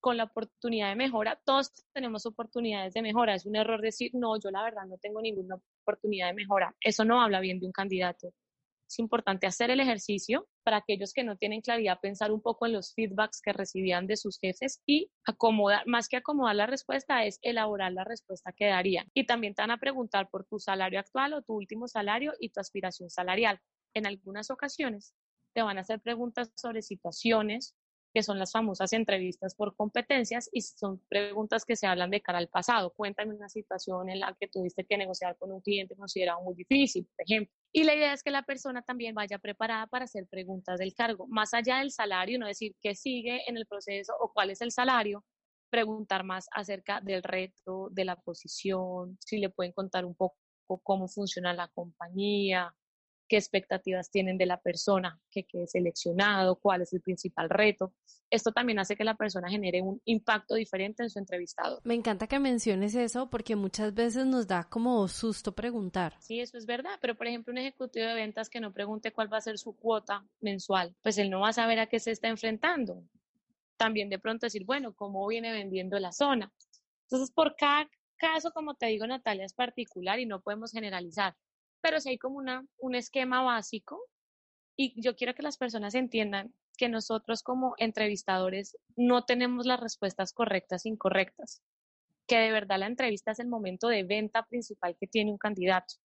con 0.00 0.16
la 0.16 0.24
oportunidad 0.24 0.88
de 0.88 0.96
mejora, 0.96 1.40
todos 1.44 1.72
tenemos 1.92 2.26
oportunidades 2.26 2.94
de 2.94 3.02
mejora. 3.02 3.34
Es 3.34 3.46
un 3.46 3.54
error 3.56 3.80
decir, 3.80 4.10
no, 4.14 4.38
yo 4.40 4.50
la 4.50 4.62
verdad 4.62 4.86
no 4.86 4.96
tengo 4.98 5.20
ninguna 5.20 5.60
oportunidad 5.80 6.28
de 6.28 6.34
mejora. 6.34 6.74
Eso 6.80 7.04
no 7.04 7.20
habla 7.22 7.40
bien 7.40 7.60
de 7.60 7.66
un 7.66 7.72
candidato. 7.72 8.32
Es 8.90 8.98
importante 8.98 9.46
hacer 9.46 9.70
el 9.70 9.78
ejercicio 9.78 10.48
para 10.64 10.78
aquellos 10.78 11.12
que 11.12 11.22
no 11.22 11.36
tienen 11.36 11.60
claridad, 11.60 12.00
pensar 12.02 12.32
un 12.32 12.42
poco 12.42 12.66
en 12.66 12.72
los 12.72 12.92
feedbacks 12.92 13.40
que 13.40 13.52
recibían 13.52 14.08
de 14.08 14.16
sus 14.16 14.40
jefes 14.40 14.82
y 14.84 15.12
acomodar, 15.24 15.86
más 15.86 16.08
que 16.08 16.16
acomodar 16.16 16.56
la 16.56 16.66
respuesta, 16.66 17.24
es 17.24 17.38
elaborar 17.42 17.92
la 17.92 18.02
respuesta 18.02 18.52
que 18.52 18.66
darían. 18.66 19.08
Y 19.14 19.26
también 19.26 19.54
te 19.54 19.62
van 19.62 19.70
a 19.70 19.78
preguntar 19.78 20.28
por 20.28 20.44
tu 20.44 20.58
salario 20.58 20.98
actual 20.98 21.34
o 21.34 21.42
tu 21.42 21.54
último 21.54 21.86
salario 21.86 22.32
y 22.40 22.50
tu 22.50 22.58
aspiración 22.58 23.10
salarial. 23.10 23.60
En 23.94 24.06
algunas 24.06 24.50
ocasiones 24.50 25.14
te 25.54 25.62
van 25.62 25.78
a 25.78 25.82
hacer 25.82 26.00
preguntas 26.00 26.50
sobre 26.56 26.82
situaciones 26.82 27.76
que 28.12 28.22
son 28.22 28.38
las 28.38 28.52
famosas 28.52 28.92
entrevistas 28.92 29.54
por 29.54 29.76
competencias 29.76 30.48
y 30.52 30.62
son 30.62 31.00
preguntas 31.08 31.64
que 31.64 31.76
se 31.76 31.86
hablan 31.86 32.10
de 32.10 32.20
cara 32.20 32.38
al 32.38 32.48
pasado. 32.48 32.92
Cuéntame 32.92 33.34
una 33.34 33.48
situación 33.48 34.10
en 34.10 34.20
la 34.20 34.36
que 34.38 34.48
tuviste 34.48 34.84
que 34.84 34.98
negociar 34.98 35.36
con 35.38 35.52
un 35.52 35.60
cliente 35.60 35.94
considerado 35.96 36.42
muy 36.42 36.54
difícil, 36.54 37.06
por 37.06 37.24
ejemplo. 37.24 37.54
Y 37.72 37.84
la 37.84 37.94
idea 37.94 38.12
es 38.12 38.22
que 38.22 38.30
la 38.30 38.42
persona 38.42 38.82
también 38.82 39.14
vaya 39.14 39.38
preparada 39.38 39.86
para 39.86 40.06
hacer 40.06 40.26
preguntas 40.28 40.78
del 40.78 40.94
cargo, 40.94 41.26
más 41.28 41.54
allá 41.54 41.78
del 41.78 41.92
salario, 41.92 42.38
no 42.38 42.46
decir 42.46 42.74
qué 42.80 42.94
sigue 42.94 43.42
en 43.46 43.56
el 43.56 43.66
proceso 43.66 44.12
o 44.20 44.32
cuál 44.32 44.50
es 44.50 44.60
el 44.60 44.72
salario, 44.72 45.24
preguntar 45.70 46.24
más 46.24 46.48
acerca 46.52 47.00
del 47.00 47.22
reto, 47.22 47.88
de 47.92 48.04
la 48.04 48.16
posición, 48.16 49.16
si 49.20 49.38
le 49.38 49.50
pueden 49.50 49.72
contar 49.72 50.04
un 50.04 50.16
poco 50.16 50.36
cómo 50.82 51.08
funciona 51.08 51.52
la 51.52 51.68
compañía, 51.68 52.74
qué 53.30 53.36
expectativas 53.36 54.10
tienen 54.10 54.36
de 54.38 54.44
la 54.44 54.60
persona 54.60 55.20
que 55.30 55.44
quede 55.44 55.68
seleccionado, 55.68 56.56
cuál 56.56 56.82
es 56.82 56.92
el 56.92 57.00
principal 57.00 57.48
reto. 57.48 57.94
Esto 58.28 58.50
también 58.50 58.80
hace 58.80 58.96
que 58.96 59.04
la 59.04 59.14
persona 59.14 59.48
genere 59.48 59.82
un 59.82 60.02
impacto 60.04 60.56
diferente 60.56 61.04
en 61.04 61.10
su 61.10 61.20
entrevistado. 61.20 61.80
Me 61.84 61.94
encanta 61.94 62.26
que 62.26 62.40
menciones 62.40 62.96
eso 62.96 63.30
porque 63.30 63.54
muchas 63.54 63.94
veces 63.94 64.26
nos 64.26 64.48
da 64.48 64.64
como 64.64 65.06
susto 65.06 65.52
preguntar. 65.52 66.16
Sí, 66.18 66.40
eso 66.40 66.58
es 66.58 66.66
verdad, 66.66 66.98
pero 67.00 67.14
por 67.14 67.28
ejemplo 67.28 67.52
un 67.52 67.58
ejecutivo 67.58 68.04
de 68.06 68.14
ventas 68.14 68.50
que 68.50 68.58
no 68.58 68.72
pregunte 68.72 69.12
cuál 69.12 69.32
va 69.32 69.36
a 69.36 69.42
ser 69.42 69.58
su 69.58 69.76
cuota 69.76 70.26
mensual, 70.40 70.96
pues 71.00 71.16
él 71.16 71.30
no 71.30 71.38
va 71.38 71.50
a 71.50 71.52
saber 71.52 71.78
a 71.78 71.86
qué 71.86 72.00
se 72.00 72.10
está 72.10 72.26
enfrentando. 72.26 73.04
También 73.76 74.10
de 74.10 74.18
pronto 74.18 74.46
decir, 74.46 74.64
bueno, 74.64 74.92
¿cómo 74.92 75.24
viene 75.28 75.52
vendiendo 75.52 76.00
la 76.00 76.10
zona? 76.10 76.52
Entonces, 77.04 77.30
por 77.30 77.54
cada 77.54 77.88
caso, 78.16 78.50
como 78.50 78.74
te 78.74 78.86
digo, 78.86 79.06
Natalia, 79.06 79.44
es 79.44 79.54
particular 79.54 80.18
y 80.18 80.26
no 80.26 80.40
podemos 80.40 80.72
generalizar 80.72 81.36
pero 81.80 82.00
sí 82.00 82.10
hay 82.10 82.18
como 82.18 82.38
una, 82.38 82.64
un 82.78 82.94
esquema 82.94 83.42
básico 83.42 84.00
y 84.76 85.00
yo 85.00 85.16
quiero 85.16 85.34
que 85.34 85.42
las 85.42 85.58
personas 85.58 85.94
entiendan 85.94 86.54
que 86.76 86.88
nosotros 86.88 87.42
como 87.42 87.74
entrevistadores 87.76 88.76
no 88.96 89.24
tenemos 89.24 89.66
las 89.66 89.80
respuestas 89.80 90.32
correctas 90.32 90.86
e 90.86 90.88
incorrectas, 90.88 91.62
que 92.26 92.38
de 92.38 92.52
verdad 92.52 92.78
la 92.78 92.86
entrevista 92.86 93.32
es 93.32 93.40
el 93.40 93.48
momento 93.48 93.88
de 93.88 94.04
venta 94.04 94.46
principal 94.46 94.96
que 94.98 95.06
tiene 95.06 95.30
un 95.30 95.38
candidato. 95.38 95.96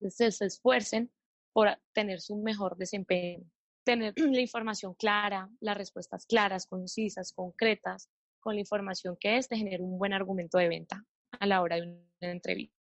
Entonces 0.00 0.38
se 0.38 0.46
esfuercen 0.46 1.12
por 1.52 1.68
tener 1.92 2.20
su 2.20 2.36
mejor 2.36 2.76
desempeño, 2.76 3.48
tener 3.84 4.14
la 4.16 4.40
información 4.40 4.94
clara, 4.94 5.48
las 5.60 5.76
respuestas 5.76 6.26
claras, 6.26 6.66
concisas, 6.66 7.32
concretas, 7.32 8.10
con 8.40 8.54
la 8.54 8.60
información 8.60 9.16
que 9.20 9.36
es 9.36 9.48
de 9.48 9.56
generar 9.56 9.82
un 9.82 9.98
buen 9.98 10.12
argumento 10.12 10.58
de 10.58 10.68
venta 10.68 11.04
a 11.38 11.46
la 11.46 11.62
hora 11.62 11.76
de 11.76 11.82
una 11.82 12.32
entrevista. 12.32 12.81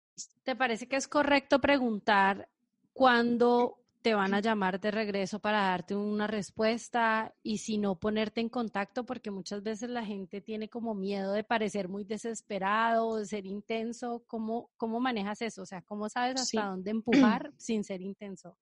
¿Te 0.43 0.55
parece 0.55 0.87
que 0.87 0.95
es 0.95 1.07
correcto 1.07 1.59
preguntar 1.59 2.49
cuándo 2.93 3.83
te 4.03 4.13
van 4.13 4.33
a 4.33 4.41
llamar 4.41 4.81
de 4.81 4.91
regreso 4.91 5.39
para 5.39 5.61
darte 5.61 5.95
una 5.95 6.27
respuesta 6.27 7.33
y 7.41 7.59
si 7.59 7.77
no 7.77 7.95
ponerte 7.95 8.41
en 8.41 8.49
contacto 8.49 9.05
porque 9.05 9.31
muchas 9.31 9.63
veces 9.63 9.89
la 9.89 10.05
gente 10.05 10.41
tiene 10.41 10.67
como 10.67 10.93
miedo 10.93 11.31
de 11.31 11.45
parecer 11.45 11.87
muy 11.87 12.03
desesperado, 12.03 13.15
de 13.15 13.25
ser 13.25 13.45
intenso. 13.45 14.25
¿Cómo, 14.27 14.69
cómo 14.75 14.99
manejas 14.99 15.41
eso? 15.41 15.61
O 15.61 15.65
sea, 15.65 15.81
¿cómo 15.83 16.09
sabes 16.09 16.41
hasta 16.41 16.65
dónde 16.65 16.91
empujar 16.91 17.53
sin 17.57 17.85
ser 17.85 18.01
intenso? 18.01 18.57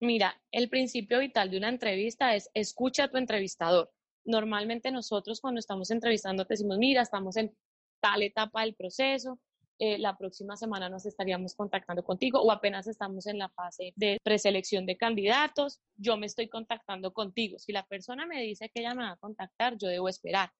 Mira, 0.00 0.40
el 0.50 0.70
principio 0.70 1.18
vital 1.18 1.50
de 1.50 1.58
una 1.58 1.68
entrevista 1.68 2.34
es 2.34 2.48
escucha 2.54 3.04
a 3.04 3.10
tu 3.10 3.18
entrevistador. 3.18 3.92
Normalmente 4.24 4.90
nosotros 4.90 5.42
cuando 5.42 5.58
estamos 5.58 5.90
entrevistando 5.90 6.46
te 6.46 6.54
decimos, 6.54 6.78
mira, 6.78 7.02
estamos 7.02 7.36
en 7.36 7.54
tal 8.00 8.22
etapa 8.22 8.62
del 8.62 8.74
proceso, 8.74 9.38
eh, 9.80 9.96
la 9.98 10.16
próxima 10.16 10.56
semana 10.56 10.88
nos 10.88 11.06
estaríamos 11.06 11.54
contactando 11.54 12.02
contigo 12.02 12.40
o 12.42 12.50
apenas 12.50 12.88
estamos 12.88 13.26
en 13.26 13.38
la 13.38 13.48
fase 13.48 13.92
de 13.94 14.18
preselección 14.24 14.86
de 14.86 14.96
candidatos, 14.96 15.80
yo 15.96 16.16
me 16.16 16.26
estoy 16.26 16.48
contactando 16.48 17.12
contigo. 17.12 17.58
Si 17.58 17.72
la 17.72 17.86
persona 17.86 18.26
me 18.26 18.42
dice 18.42 18.70
que 18.70 18.80
ella 18.80 18.94
me 18.94 19.04
va 19.04 19.12
a 19.12 19.16
contactar, 19.16 19.76
yo 19.78 19.88
debo 19.88 20.08
esperar. 20.08 20.50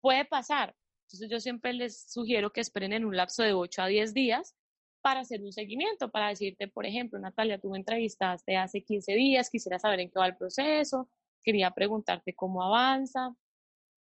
Puede 0.00 0.24
pasar. 0.24 0.74
Entonces 1.06 1.28
yo 1.28 1.40
siempre 1.40 1.72
les 1.72 2.12
sugiero 2.12 2.52
que 2.52 2.60
esperen 2.60 2.92
en 2.92 3.04
un 3.04 3.16
lapso 3.16 3.42
de 3.42 3.52
8 3.52 3.82
a 3.82 3.86
10 3.88 4.14
días 4.14 4.54
para 5.00 5.20
hacer 5.20 5.42
un 5.42 5.52
seguimiento, 5.52 6.10
para 6.10 6.28
decirte, 6.28 6.68
por 6.68 6.86
ejemplo, 6.86 7.18
Natalia, 7.18 7.58
tú 7.58 7.70
me 7.70 7.78
entrevistaste 7.78 8.56
hace 8.56 8.84
15 8.84 9.14
días, 9.14 9.50
quisiera 9.50 9.80
saber 9.80 10.00
en 10.00 10.10
qué 10.10 10.18
va 10.18 10.26
el 10.26 10.36
proceso, 10.36 11.08
quería 11.42 11.72
preguntarte 11.72 12.34
cómo 12.34 12.62
avanza, 12.62 13.34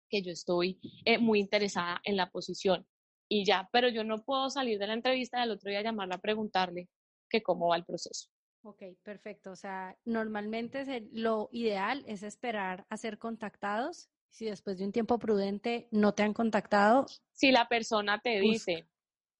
que 0.10 0.22
yo 0.22 0.32
estoy 0.32 0.80
eh, 1.06 1.20
muy 1.20 1.40
interesada 1.40 2.02
en 2.04 2.18
la 2.18 2.30
posición 2.32 2.86
y 3.30 3.46
ya, 3.46 3.70
pero 3.72 3.90
yo 3.90 4.04
no 4.04 4.24
puedo 4.24 4.50
salir 4.50 4.80
de 4.80 4.88
la 4.88 4.94
entrevista 4.94 5.40
del 5.40 5.52
otro 5.52 5.70
día 5.70 5.82
llamarla 5.82 6.16
a 6.16 6.22
preguntarle 6.22 6.88
que 7.30 7.42
cómo 7.42 7.70
va 7.70 7.78
el 7.78 7.86
proceso. 7.86 8.30
Ok, 8.64 8.84
perfecto. 9.04 9.52
O 9.52 9.56
sea, 9.56 9.96
normalmente 10.06 11.08
lo 11.14 11.50
ideal 11.52 12.04
es 12.08 12.24
esperar 12.24 12.86
a 12.90 12.98
ser 12.98 13.18
contactados. 13.18 14.10
Si 14.30 14.46
después 14.46 14.78
de 14.78 14.86
un 14.86 14.92
tiempo 14.92 15.18
prudente 15.20 15.88
no 15.92 16.14
te 16.14 16.24
han 16.24 16.34
contactado. 16.34 17.06
Si 17.32 17.52
la 17.52 17.68
persona 17.68 18.20
te 18.20 18.40
dice, 18.40 18.88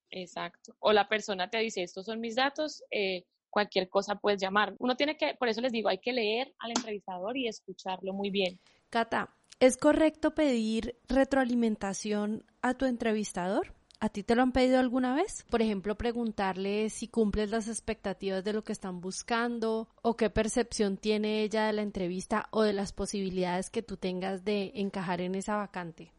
exacto, 0.10 0.76
o 0.80 0.94
la 0.94 1.08
persona 1.08 1.50
te 1.50 1.60
dice, 1.60 1.84
estos 1.84 2.06
son 2.06 2.20
mis 2.20 2.36
datos, 2.36 2.84
eh, 2.90 3.26
cualquier 3.50 3.90
cosa 3.90 4.16
puedes 4.16 4.42
llamar. 4.42 4.76
Uno 4.80 4.96
tiene 4.96 5.18
que, 5.18 5.36
por 5.36 5.50
eso 5.50 5.62
les 5.62 5.72
digo, 5.72 5.90
hay 5.90 6.00
que 6.00 6.14
leer 6.14 6.54
al 6.60 6.72
entrevistador 6.72 7.38
y 7.38 7.48
escucharlo 7.48 8.14
muy 8.14 8.30
bien. 8.30 8.60
Cata, 8.90 9.36
¿es 9.60 9.78
correcto 9.78 10.34
pedir 10.34 10.98
retroalimentación 11.08 12.46
a 12.62 12.76
tu 12.76 12.86
entrevistador? 12.86 13.77
¿A 14.00 14.10
ti 14.10 14.22
te 14.22 14.36
lo 14.36 14.44
han 14.44 14.52
pedido 14.52 14.78
alguna 14.80 15.16
vez? 15.16 15.44
Por 15.50 15.64
ejemplo, 15.64 15.98
preguntarle 15.98 16.92
si 16.92 17.08
cumples 17.08 17.50
las 17.50 17.68
expectativas 17.68 18.44
de 18.44 18.54
lo 18.54 18.64
que 18.64 18.72
están 18.72 19.02
buscando 19.02 19.90
o 20.04 20.16
qué 20.16 20.30
percepción 20.30 20.98
tiene 20.98 21.42
ella 21.42 21.66
de 21.66 21.74
la 21.74 21.82
entrevista 21.82 22.48
o 22.52 22.62
de 22.62 22.74
las 22.74 22.94
posibilidades 22.94 23.72
que 23.72 23.82
tú 23.82 23.98
tengas 23.98 24.46
de 24.46 24.72
encajar 24.76 25.20
en 25.22 25.34
esa 25.34 25.56
vacante. 25.56 26.12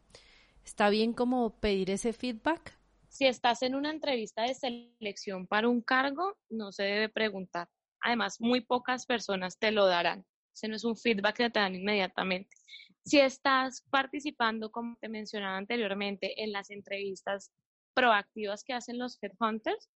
¿Está 0.65 0.89
bien 0.89 1.13
como 1.13 1.51
pedir 1.61 1.89
ese 1.89 2.11
feedback? 2.11 2.77
Si 3.07 3.25
estás 3.25 3.61
en 3.61 3.75
una 3.75 3.91
entrevista 3.91 4.43
de 4.43 4.55
selección 4.55 5.47
para 5.47 5.69
un 5.69 5.81
cargo, 5.81 6.37
no 6.49 6.73
se 6.73 6.83
debe 6.83 7.07
preguntar. 7.07 7.69
Además, 8.01 8.41
muy 8.41 8.59
pocas 8.59 9.05
personas 9.05 9.57
te 9.57 9.71
lo 9.71 9.85
darán. 9.85 10.25
Ese 10.53 10.67
no 10.67 10.75
es 10.75 10.83
un 10.83 10.97
feedback 10.97 11.37
que 11.37 11.49
te 11.49 11.61
dan 11.61 11.75
inmediatamente. 11.75 12.57
Si 13.05 13.19
estás 13.19 13.83
participando, 13.89 14.69
como 14.69 14.97
te 14.97 15.07
mencionaba 15.07 15.55
anteriormente, 15.55 16.43
en 16.43 16.51
las 16.51 16.69
entrevistas 16.69 17.51
proactivas 17.99 18.63
que 18.63 18.73
hacen 18.73 18.97
los 18.97 19.17
headhunters, 19.21 19.89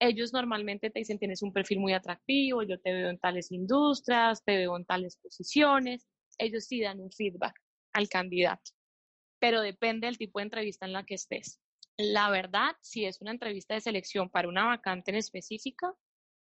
ellos 0.00 0.32
normalmente 0.32 0.90
te 0.90 1.00
dicen 1.00 1.18
tienes 1.18 1.42
un 1.42 1.52
perfil 1.52 1.78
muy 1.78 1.92
atractivo, 1.92 2.62
yo 2.62 2.80
te 2.80 2.92
veo 2.92 3.10
en 3.10 3.18
tales 3.18 3.52
industrias, 3.52 4.42
te 4.44 4.56
veo 4.56 4.76
en 4.76 4.86
tales 4.86 5.18
posiciones, 5.18 6.06
ellos 6.38 6.64
sí 6.64 6.80
dan 6.80 7.00
un 7.00 7.12
feedback 7.12 7.54
al 7.92 8.08
candidato, 8.08 8.70
pero 9.38 9.60
depende 9.60 10.06
del 10.06 10.16
tipo 10.16 10.38
de 10.38 10.44
entrevista 10.44 10.86
en 10.86 10.94
la 10.94 11.04
que 11.04 11.14
estés. 11.14 11.60
La 11.98 12.30
verdad, 12.30 12.72
si 12.80 13.04
es 13.04 13.20
una 13.20 13.32
entrevista 13.32 13.74
de 13.74 13.82
selección 13.82 14.30
para 14.30 14.48
una 14.48 14.64
vacante 14.64 15.10
en 15.10 15.18
específica, 15.18 15.92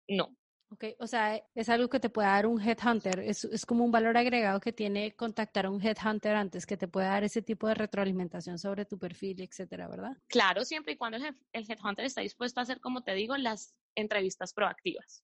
no. 0.08 0.38
Ok, 0.74 0.86
o 0.98 1.06
sea, 1.06 1.40
es 1.54 1.70
algo 1.70 1.88
que 1.88 2.00
te 2.00 2.10
puede 2.10 2.28
dar 2.28 2.48
un 2.48 2.60
headhunter, 2.60 3.20
es, 3.20 3.44
es 3.44 3.64
como 3.64 3.86
un 3.86 3.92
valor 3.92 4.18
agregado 4.18 4.60
que 4.60 4.74
tiene 4.74 5.16
contactar 5.16 5.68
a 5.68 5.70
un 5.70 5.80
headhunter 5.80 6.36
antes, 6.36 6.66
que 6.66 6.78
te 6.78 6.88
puede 6.88 7.06
dar 7.06 7.24
ese 7.24 7.44
tipo 7.44 7.68
de 7.68 7.76
retroalimentación 7.76 8.58
sobre 8.58 8.86
tu 8.86 8.98
perfil, 8.98 9.40
etcétera, 9.42 9.88
¿verdad? 9.88 10.18
Claro, 10.28 10.66
siempre 10.66 10.94
y 10.94 10.98
cuando 10.98 11.18
el, 11.18 11.38
el 11.52 11.70
headhunter 11.70 12.06
está 12.06 12.22
dispuesto 12.22 12.60
a 12.60 12.64
hacer, 12.64 12.80
como 12.80 13.04
te 13.04 13.14
digo, 13.14 13.38
las 13.38 13.76
entrevistas 13.94 14.52
proactivas. 14.52 15.24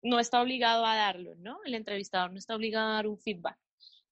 No 0.00 0.20
está 0.20 0.40
obligado 0.40 0.86
a 0.86 0.94
darlo, 0.94 1.34
¿no? 1.38 1.58
El 1.64 1.74
entrevistador 1.74 2.30
no 2.30 2.38
está 2.38 2.54
obligado 2.54 2.90
a 2.90 2.94
dar 2.94 3.08
un 3.08 3.18
feedback. 3.18 3.58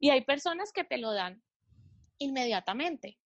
Y 0.01 0.11
hay 0.11 0.25
personas 0.25 0.73
que 0.73 0.83
te 0.83 0.99
lo 0.99 1.13
dan 1.13 1.45
inmediatamente. 2.19 3.21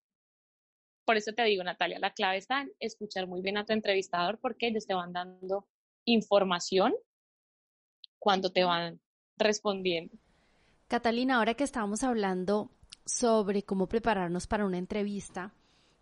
Por 1.06 1.16
eso 1.16 1.32
te 1.32 1.44
digo, 1.44 1.64
Natalia, 1.64 1.98
la 2.00 2.12
clave 2.12 2.36
está 2.36 2.60
en 2.60 2.72
escuchar 2.80 3.26
muy 3.26 3.40
bien 3.40 3.56
a 3.56 3.64
tu 3.64 3.72
entrevistador 3.72 4.38
porque 4.40 4.66
ellos 4.66 4.86
te 4.86 4.92
van 4.92 5.14
dando 5.14 5.66
información 6.04 6.92
cuando 8.18 8.50
te 8.50 8.64
van 8.64 9.00
respondiendo. 9.36 10.16
Catalina, 10.88 11.36
ahora 11.36 11.54
que 11.54 11.64
estábamos 11.64 12.02
hablando 12.02 12.70
sobre 13.04 13.62
cómo 13.62 13.88
prepararnos 13.88 14.46
para 14.46 14.64
una 14.64 14.78
entrevista, 14.78 15.52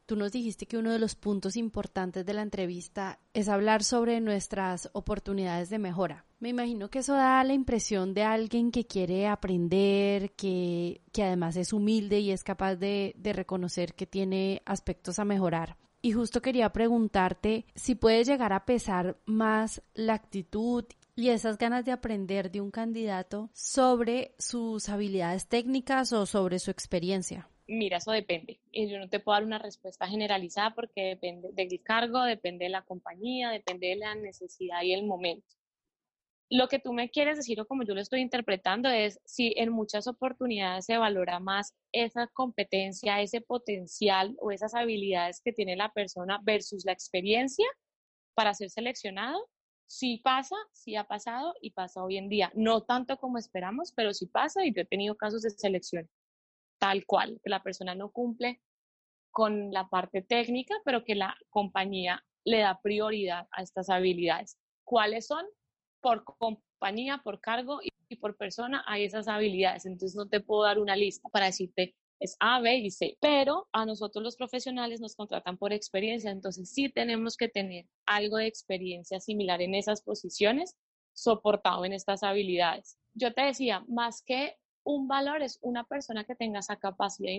tú 0.07 0.16
nos 0.16 0.33
dijiste 0.33 0.66
que 0.66 0.77
uno 0.77 0.92
de 0.92 0.98
los 0.98 1.14
puntos 1.14 1.57
importantes 1.57 2.27
de 2.27 2.35
la 2.35 2.42
entrevista 2.42 3.18
es 3.33 3.48
hablar 3.48 3.83
sobre 3.83 4.20
nuestras 4.20 4.90
oportunidades 4.92 5.70
de 5.70 5.79
mejora. 5.79 6.24
Me 6.40 6.50
imagino 6.50 6.90
que 6.90 6.98
eso 6.98 7.14
da 7.14 7.42
la 7.44 7.55
impresión 7.55 8.12
de 8.12 8.24
alguien 8.24 8.70
que 8.70 8.87
quiere 8.87 9.27
aprender, 9.27 10.33
que, 10.33 11.00
que 11.12 11.22
además 11.22 11.57
es 11.57 11.72
humilde 11.72 12.20
y 12.20 12.31
es 12.31 12.44
capaz 12.44 12.77
de, 12.77 13.14
de 13.16 13.33
reconocer 13.33 13.94
que 13.94 14.07
tiene 14.07 14.61
aspectos 14.66 15.18
a 15.18 15.24
mejorar. 15.24 15.77
Y 16.03 16.12
justo 16.12 16.42
quería 16.42 16.70
preguntarte 16.70 17.64
si 17.74 17.94
puede 17.94 18.24
llegar 18.24 18.53
a 18.53 18.66
pesar 18.66 19.16
más 19.24 19.81
la 19.94 20.12
actitud 20.12 20.85
y 21.16 21.29
esas 21.29 21.59
ganas 21.59 21.85
de 21.85 21.92
aprender 21.92 22.50
de 22.50 22.61
un 22.61 22.70
candidato 22.70 23.50
sobre 23.53 24.35
sus 24.38 24.88
habilidades 24.88 25.48
técnicas 25.48 26.12
o 26.12 26.27
sobre 26.27 26.59
su 26.59 26.70
experiencia? 26.70 27.48
Mira, 27.66 27.96
eso 27.96 28.12
depende. 28.12 28.61
Yo 28.72 28.98
no 28.98 29.09
te 29.09 29.20
puedo 29.20 29.37
dar 29.37 29.44
una 29.44 29.59
respuesta 29.59 30.07
generalizada 30.07 30.74
porque 30.74 31.03
depende 31.03 31.50
del 31.53 31.83
cargo, 31.83 32.22
depende 32.22 32.66
de 32.66 32.70
la 32.70 32.83
compañía, 32.83 33.50
depende 33.50 33.88
de 33.88 33.96
la 33.96 34.14
necesidad 34.14 34.83
y 34.83 34.92
el 34.92 35.07
momento. 35.07 35.46
Lo 36.50 36.68
que 36.68 36.79
tú 36.79 36.92
me 36.92 37.09
quieres 37.09 37.38
decir 37.38 37.59
o 37.61 37.66
como 37.66 37.85
yo 37.85 37.94
lo 37.94 38.03
estoy 38.03 38.20
interpretando 38.20 38.90
es 38.90 39.18
si 39.24 39.55
en 39.57 39.70
muchas 39.70 40.07
oportunidades 40.07 40.85
se 40.85 40.98
valora 40.98 41.40
más 41.40 41.74
esa 41.90 42.27
competencia, 42.27 43.22
ese 43.22 43.40
potencial 43.40 44.37
o 44.38 44.50
esas 44.50 44.74
habilidades 44.74 45.40
que 45.42 45.53
tiene 45.53 45.74
la 45.74 45.90
persona 45.90 46.38
versus 46.42 46.85
la 46.85 46.92
experiencia 46.92 47.66
para 48.35 48.53
ser 48.53 48.68
seleccionado 48.68 49.48
Sí 49.87 50.20
pasa, 50.25 50.57
sí 50.73 50.97
ha 50.97 51.05
pasado 51.05 51.55
y 51.61 51.70
pasa 51.70 52.03
hoy 52.03 52.16
en 52.16 52.29
día. 52.29 52.51
No 52.55 52.83
tanto 52.83 53.16
como 53.18 53.38
esperamos, 53.38 53.92
pero 53.92 54.12
sí 54.12 54.27
pasa 54.27 54.64
y 54.64 54.73
yo 54.75 54.83
he 54.83 54.87
tenido 54.87 55.16
casos 55.16 55.42
de 55.42 55.51
selección 55.51 56.09
tal 56.79 57.07
cual, 57.07 57.40
que 57.42 57.51
la 57.51 57.62
persona 57.62 57.94
no 57.94 58.11
cumple 58.11 58.61
con 59.31 59.73
la 59.73 59.88
parte 59.88 60.23
técnica, 60.23 60.75
pero 60.85 61.05
que 61.05 61.14
la 61.14 61.37
compañía 61.51 62.25
le 62.44 62.59
da 62.59 62.81
prioridad 62.83 63.49
a 63.53 63.62
estas 63.62 63.88
habilidades. 63.88 64.59
¿Cuáles 64.85 65.27
son? 65.27 65.47
por 66.05 66.23
compañía, 66.23 67.23
por 67.25 67.40
cargo 67.40 67.81
y 67.83 68.16
por 68.16 68.37
persona 68.37 68.85
hay 68.87 69.05
esas 69.05 69.27
habilidades. 69.27 69.87
Entonces 69.87 70.14
no 70.14 70.29
te 70.29 70.40
puedo 70.40 70.64
dar 70.64 70.79
una 70.79 70.97
lista 70.97 71.31
para 71.31 71.47
decirte 71.47 71.97
es 72.20 72.37
A, 72.40 72.61
B 72.61 72.77
y 72.77 72.90
C. 72.90 73.16
Pero 73.20 73.68
a 73.72 73.87
nosotros 73.87 74.22
los 74.22 74.37
profesionales 74.37 75.00
nos 75.00 75.16
contratan 75.16 75.59
por 75.59 75.72
experiencia, 75.72 76.31
entonces 76.31 76.70
sí 76.70 76.88
tenemos 76.88 77.37
que 77.37 77.48
tener 77.48 77.87
algo 78.07 78.37
de 78.37 78.46
experiencia 78.46 79.20
similar 79.20 79.62
en 79.62 79.74
esas 79.74 80.03
posiciones, 80.03 80.77
soportado 81.12 81.85
en 81.85 81.92
estas 81.92 82.22
habilidades. 82.22 82.98
Yo 83.14 83.33
te 83.33 83.42
decía, 83.42 83.85
más 83.88 84.22
que 84.22 84.57
un 84.85 85.09
valor 85.09 85.42
es 85.42 85.59
una 85.62 85.85
persona 85.85 86.25
que 86.25 86.35
tenga 86.35 86.61
esa 86.61 86.77
capacidad 86.77 87.31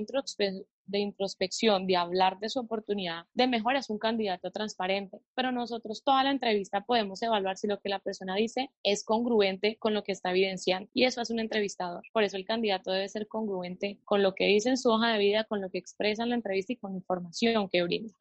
de, 0.85 0.99
introspección, 0.99 1.87
de 1.87 1.95
hablar 1.95 2.39
de 2.39 2.49
su 2.49 2.59
oportunidad 2.59 3.25
de 3.33 3.47
mejora, 3.47 3.79
es 3.79 3.89
un 3.89 3.99
candidato 3.99 4.51
transparente. 4.51 5.19
Pero 5.35 5.51
nosotros 5.51 6.03
toda 6.03 6.23
la 6.23 6.31
entrevista 6.31 6.81
podemos 6.81 7.21
evaluar 7.21 7.57
si 7.57 7.67
lo 7.67 7.79
que 7.79 7.89
la 7.89 7.99
persona 7.99 8.35
dice 8.35 8.71
es 8.83 9.03
congruente 9.03 9.77
con 9.77 9.93
lo 9.93 10.03
que 10.03 10.11
está 10.11 10.31
evidenciando. 10.31 10.89
Y 10.93 11.05
eso 11.05 11.21
es 11.21 11.29
un 11.29 11.39
entrevistador. 11.39 12.03
Por 12.11 12.23
eso 12.23 12.37
el 12.37 12.45
candidato 12.45 12.91
debe 12.91 13.07
ser 13.09 13.27
congruente 13.27 13.99
con 14.03 14.23
lo 14.23 14.33
que 14.33 14.45
dice 14.45 14.69
en 14.69 14.77
su 14.77 14.89
hoja 14.89 15.13
de 15.13 15.19
vida, 15.19 15.43
con 15.43 15.61
lo 15.61 15.69
que 15.69 15.77
expresa 15.77 16.23
en 16.23 16.29
la 16.29 16.35
entrevista 16.35 16.73
y 16.73 16.77
con 16.77 16.91
la 16.91 16.97
información 16.97 17.69
que 17.69 17.83
brinda. 17.83 18.13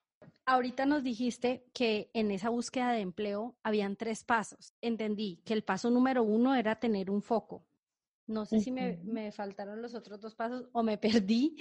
Ahorita 0.46 0.84
nos 0.84 1.02
dijiste 1.02 1.64
que 1.72 2.10
en 2.12 2.30
esa 2.30 2.50
búsqueda 2.50 2.92
de 2.92 3.00
empleo 3.00 3.56
habían 3.62 3.96
tres 3.96 4.24
pasos. 4.24 4.74
Entendí 4.82 5.40
que 5.46 5.54
el 5.54 5.64
paso 5.64 5.88
número 5.88 6.22
uno 6.22 6.54
era 6.54 6.76
tener 6.76 7.10
un 7.10 7.22
foco, 7.22 7.64
no 8.26 8.46
sé 8.46 8.60
si 8.60 8.70
me, 8.70 9.32
faltaron 9.32 9.82
los 9.82 9.94
otros 9.94 10.20
dos 10.20 10.34
pasos 10.34 10.68
o 10.72 10.82
me 10.82 10.98
perdí. 10.98 11.56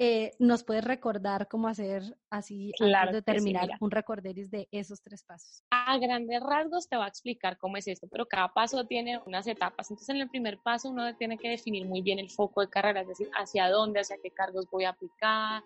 Eh, 0.00 0.30
¿Nos 0.38 0.62
puedes 0.62 0.84
recordar 0.84 1.48
cómo 1.48 1.66
hacer 1.66 2.16
así 2.30 2.72
antes 2.78 3.14
de 3.14 3.22
terminar 3.22 3.68
un 3.80 3.90
recorderis 3.90 4.48
de 4.48 4.68
esos 4.70 5.02
tres 5.02 5.24
pasos? 5.24 5.64
A 5.70 5.98
grandes 5.98 6.40
rasgos 6.40 6.88
te 6.88 6.94
voy 6.94 7.04
a 7.04 7.08
explicar 7.08 7.58
cómo 7.58 7.76
es 7.78 7.88
esto, 7.88 8.06
pero 8.08 8.26
cada 8.26 8.46
paso 8.52 8.86
tiene 8.86 9.18
unas 9.26 9.48
etapas. 9.48 9.90
Entonces, 9.90 10.14
en 10.14 10.20
el 10.20 10.30
primer 10.30 10.58
paso 10.58 10.88
uno 10.88 11.16
tiene 11.16 11.36
que 11.36 11.48
definir 11.48 11.84
muy 11.84 12.00
bien 12.00 12.20
el 12.20 12.30
foco 12.30 12.60
de 12.60 12.70
carrera, 12.70 13.00
es 13.00 13.08
decir, 13.08 13.28
hacia 13.34 13.68
dónde, 13.70 13.98
hacia 13.98 14.18
qué 14.22 14.30
cargos 14.30 14.70
voy 14.70 14.84
a 14.84 14.90
aplicar, 14.90 15.64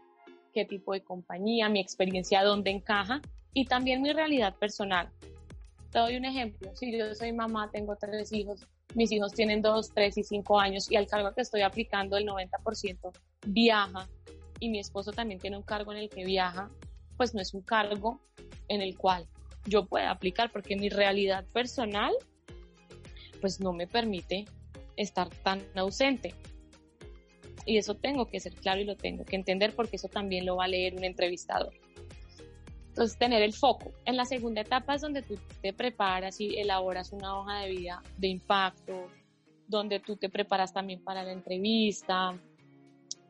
qué 0.55 0.65
tipo 0.65 0.95
de 0.95 1.03
compañía, 1.03 1.69
mi 1.69 1.81
experiencia, 1.81 2.43
dónde 2.43 2.71
encaja 2.71 3.21
y 3.53 3.67
también 3.67 4.01
mi 4.01 4.15
realidad 4.15 4.57
personal. 4.57 5.11
Te 5.91 5.99
doy 5.99 6.17
un 6.17 6.25
ejemplo. 6.25 6.75
Si 6.75 6.97
yo 6.97 7.15
soy 7.15 7.33
mamá, 7.33 7.71
tengo 7.71 7.97
tres 7.97 8.33
hijos, 8.33 8.67
mis 8.95 9.11
hijos 9.13 9.33
tienen 9.33 9.63
2, 9.63 9.93
3 9.95 10.19
y 10.19 10.23
5 10.23 10.59
años 10.61 10.91
y 10.91 10.97
al 10.97 11.07
cargo 11.07 11.33
que 11.35 11.43
estoy 11.43 11.63
aplicando 11.63 12.17
el 12.17 12.27
90% 12.27 13.13
viaja 13.47 14.09
y 14.61 14.69
mi 14.69 14.79
esposo 14.79 15.13
también 15.13 15.41
tiene 15.41 15.57
un 15.57 15.63
cargo 15.63 15.93
en 15.93 15.99
el 15.99 16.09
que 16.09 16.25
viaja, 16.25 16.71
pues 17.17 17.35
no 17.35 17.41
es 17.41 17.55
un 17.55 17.63
cargo 17.63 18.21
en 18.69 18.81
el 18.81 18.97
cual 18.97 19.27
yo 19.67 19.87
pueda 19.87 20.11
aplicar 20.11 20.51
porque 20.53 20.77
mi 20.77 20.89
realidad 20.89 21.45
personal 21.53 22.13
pues 23.41 23.61
no 23.61 23.73
me 23.73 23.87
permite 23.87 24.45
estar 24.97 25.29
tan 25.29 25.63
ausente. 25.75 26.35
Y 27.65 27.77
eso 27.77 27.95
tengo 27.97 28.29
que 28.29 28.41
ser 28.41 28.55
claro 28.55 28.81
y 28.81 28.85
lo 28.85 28.97
tengo 28.97 29.25
que 29.25 29.37
entender 29.37 29.75
porque 29.75 29.97
eso 29.97 30.09
también 30.09 30.47
lo 30.47 30.57
va 30.57 30.65
a 30.65 30.69
leer 30.69 30.95
un 30.95 31.05
entrevistador. 31.05 31.73
Entonces, 32.93 33.17
tener 33.17 33.41
el 33.41 33.55
foco. 33.55 33.91
En 34.05 34.19
la 34.19 34.27
segunda 34.27 34.61
etapa 34.61 34.95
es 34.95 35.01
donde 35.01 35.23
tú 35.23 35.39
te 35.63 35.73
preparas 35.73 36.39
y 36.43 36.59
elaboras 36.59 37.11
una 37.13 37.39
hoja 37.39 37.61
de 37.61 37.71
vida 37.71 38.03
de 38.19 38.29
impacto, 38.29 39.07
donde 39.67 39.99
tú 39.99 40.17
te 40.17 40.29
preparas 40.29 40.75
también 40.75 41.03
para 41.03 41.23
la 41.23 41.33
entrevista. 41.33 42.39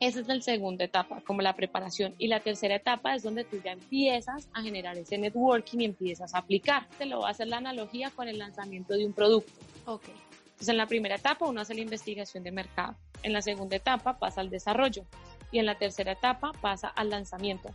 Esa 0.01 0.19
es 0.19 0.27
la 0.27 0.41
segunda 0.41 0.85
etapa, 0.85 1.23
como 1.25 1.43
la 1.43 1.55
preparación. 1.55 2.13
Y 2.19 2.27
la 2.27 2.41
tercera 2.41 2.75
etapa 2.75 3.15
es 3.15 3.23
donde 3.23 3.45
tú 3.45 3.61
ya 3.65 3.71
empiezas 3.71 4.49
a 4.53 4.63
generar 4.63 4.99
ese 4.99 5.17
networking 5.17 5.79
y 5.79 5.85
empiezas 5.85 6.35
a 6.35 6.39
aplicar. 6.39 6.89
Te 6.99 7.07
lo 7.07 7.21
va 7.21 7.29
a 7.29 7.31
hacer 7.31 7.47
la 7.47 7.59
analogía 7.59 8.11
con 8.11 8.27
el 8.27 8.39
lanzamiento 8.39 8.95
de 8.95 9.07
un 9.07 9.13
producto. 9.13 9.53
Ok. 9.87 10.09
Entonces, 10.09 10.69
en 10.71 10.77
la 10.77 10.89
primera 10.89 11.15
etapa 11.15 11.47
uno 11.47 11.61
hace 11.61 11.75
la 11.77 11.83
investigación 11.83 12.43
de 12.43 12.51
mercado. 12.51 12.97
En 13.23 13.33
la 13.33 13.43
segunda 13.43 13.77
etapa 13.77 14.19
pasa 14.19 14.41
al 14.41 14.51
desarrollo. 14.51 15.05
Y 15.53 15.61
en 15.61 15.67
la 15.67 15.79
tercera 15.79 16.11
etapa 16.11 16.51
pasa 16.61 16.89
al 16.89 17.11
lanzamiento. 17.11 17.71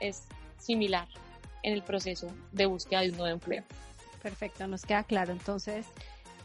Es 0.00 0.26
similar 0.62 1.08
en 1.62 1.74
el 1.74 1.82
proceso 1.82 2.28
de 2.52 2.66
búsqueda 2.66 3.00
de 3.00 3.10
un 3.10 3.16
nuevo 3.16 3.34
empleo. 3.34 3.64
Perfecto, 4.22 4.66
nos 4.66 4.82
queda 4.82 5.04
claro. 5.04 5.32
Entonces, 5.32 5.86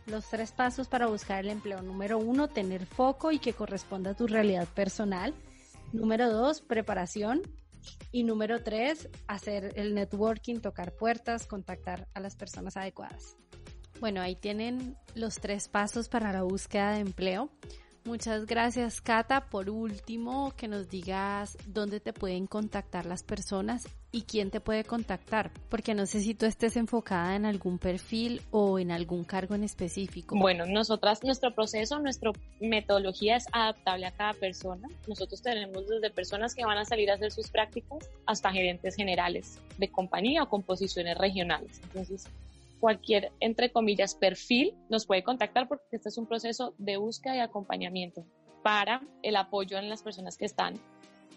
los 0.07 0.29
tres 0.29 0.51
pasos 0.51 0.87
para 0.87 1.07
buscar 1.07 1.39
el 1.39 1.49
empleo. 1.49 1.81
Número 1.81 2.17
uno, 2.17 2.47
tener 2.47 2.85
foco 2.85 3.31
y 3.31 3.39
que 3.39 3.53
corresponda 3.53 4.11
a 4.11 4.13
tu 4.15 4.27
realidad 4.27 4.67
personal. 4.67 5.33
Número 5.93 6.31
dos, 6.31 6.61
preparación. 6.61 7.41
Y 8.11 8.23
número 8.23 8.63
tres, 8.63 9.09
hacer 9.27 9.73
el 9.75 9.93
networking, 9.93 10.59
tocar 10.59 10.93
puertas, 10.93 11.47
contactar 11.47 12.07
a 12.13 12.19
las 12.19 12.35
personas 12.35 12.75
adecuadas. 12.75 13.37
Bueno, 13.99 14.21
ahí 14.21 14.35
tienen 14.35 14.97
los 15.15 15.35
tres 15.35 15.67
pasos 15.67 16.09
para 16.09 16.31
la 16.33 16.43
búsqueda 16.43 16.91
de 16.91 16.99
empleo. 16.99 17.49
Muchas 18.07 18.45
gracias, 18.45 19.01
Cata. 19.01 19.49
Por 19.49 19.69
último, 19.69 20.53
que 20.55 20.69
nos 20.69 20.87
digas 20.87 21.57
dónde 21.65 21.99
te 21.99 22.13
pueden 22.13 22.47
contactar 22.47 23.05
las 23.05 23.21
personas 23.21 23.85
y 24.13 24.21
quién 24.21 24.49
te 24.49 24.61
puede 24.61 24.85
contactar, 24.85 25.51
porque 25.67 25.93
no 25.93 26.05
sé 26.05 26.21
si 26.21 26.33
tú 26.33 26.45
estés 26.45 26.77
enfocada 26.77 27.35
en 27.35 27.45
algún 27.45 27.77
perfil 27.77 28.41
o 28.49 28.79
en 28.79 28.91
algún 28.91 29.25
cargo 29.25 29.55
en 29.55 29.65
específico. 29.65 30.37
Bueno, 30.39 30.65
nosotras, 30.65 31.21
nuestro 31.21 31.53
proceso, 31.53 31.99
nuestra 31.99 32.31
metodología 32.61 33.35
es 33.35 33.45
adaptable 33.51 34.05
a 34.05 34.11
cada 34.11 34.33
persona. 34.35 34.87
Nosotros 35.05 35.41
tenemos 35.41 35.89
desde 35.89 36.09
personas 36.09 36.55
que 36.55 36.63
van 36.63 36.77
a 36.77 36.85
salir 36.85 37.11
a 37.11 37.15
hacer 37.15 37.33
sus 37.33 37.49
prácticas 37.49 38.09
hasta 38.25 38.53
gerentes 38.53 38.95
generales 38.95 39.59
de 39.77 39.89
compañía 39.89 40.43
o 40.43 40.47
composiciones 40.47 41.17
regionales. 41.17 41.81
Entonces, 41.83 42.29
cualquier, 42.79 43.31
entre 43.39 43.71
comillas, 43.71 44.15
perfil 44.15 44.75
nos 44.89 45.05
puede 45.05 45.23
contactar 45.23 45.67
porque 45.67 45.85
este 45.91 46.09
es 46.09 46.17
un 46.17 46.27
proceso 46.27 46.73
de 46.77 46.97
búsqueda 46.97 47.35
y 47.35 47.39
acompañamiento 47.39 48.25
para 48.63 49.01
el 49.23 49.35
apoyo 49.35 49.77
en 49.77 49.89
las 49.89 50.03
personas 50.03 50.37
que 50.37 50.45
están 50.45 50.79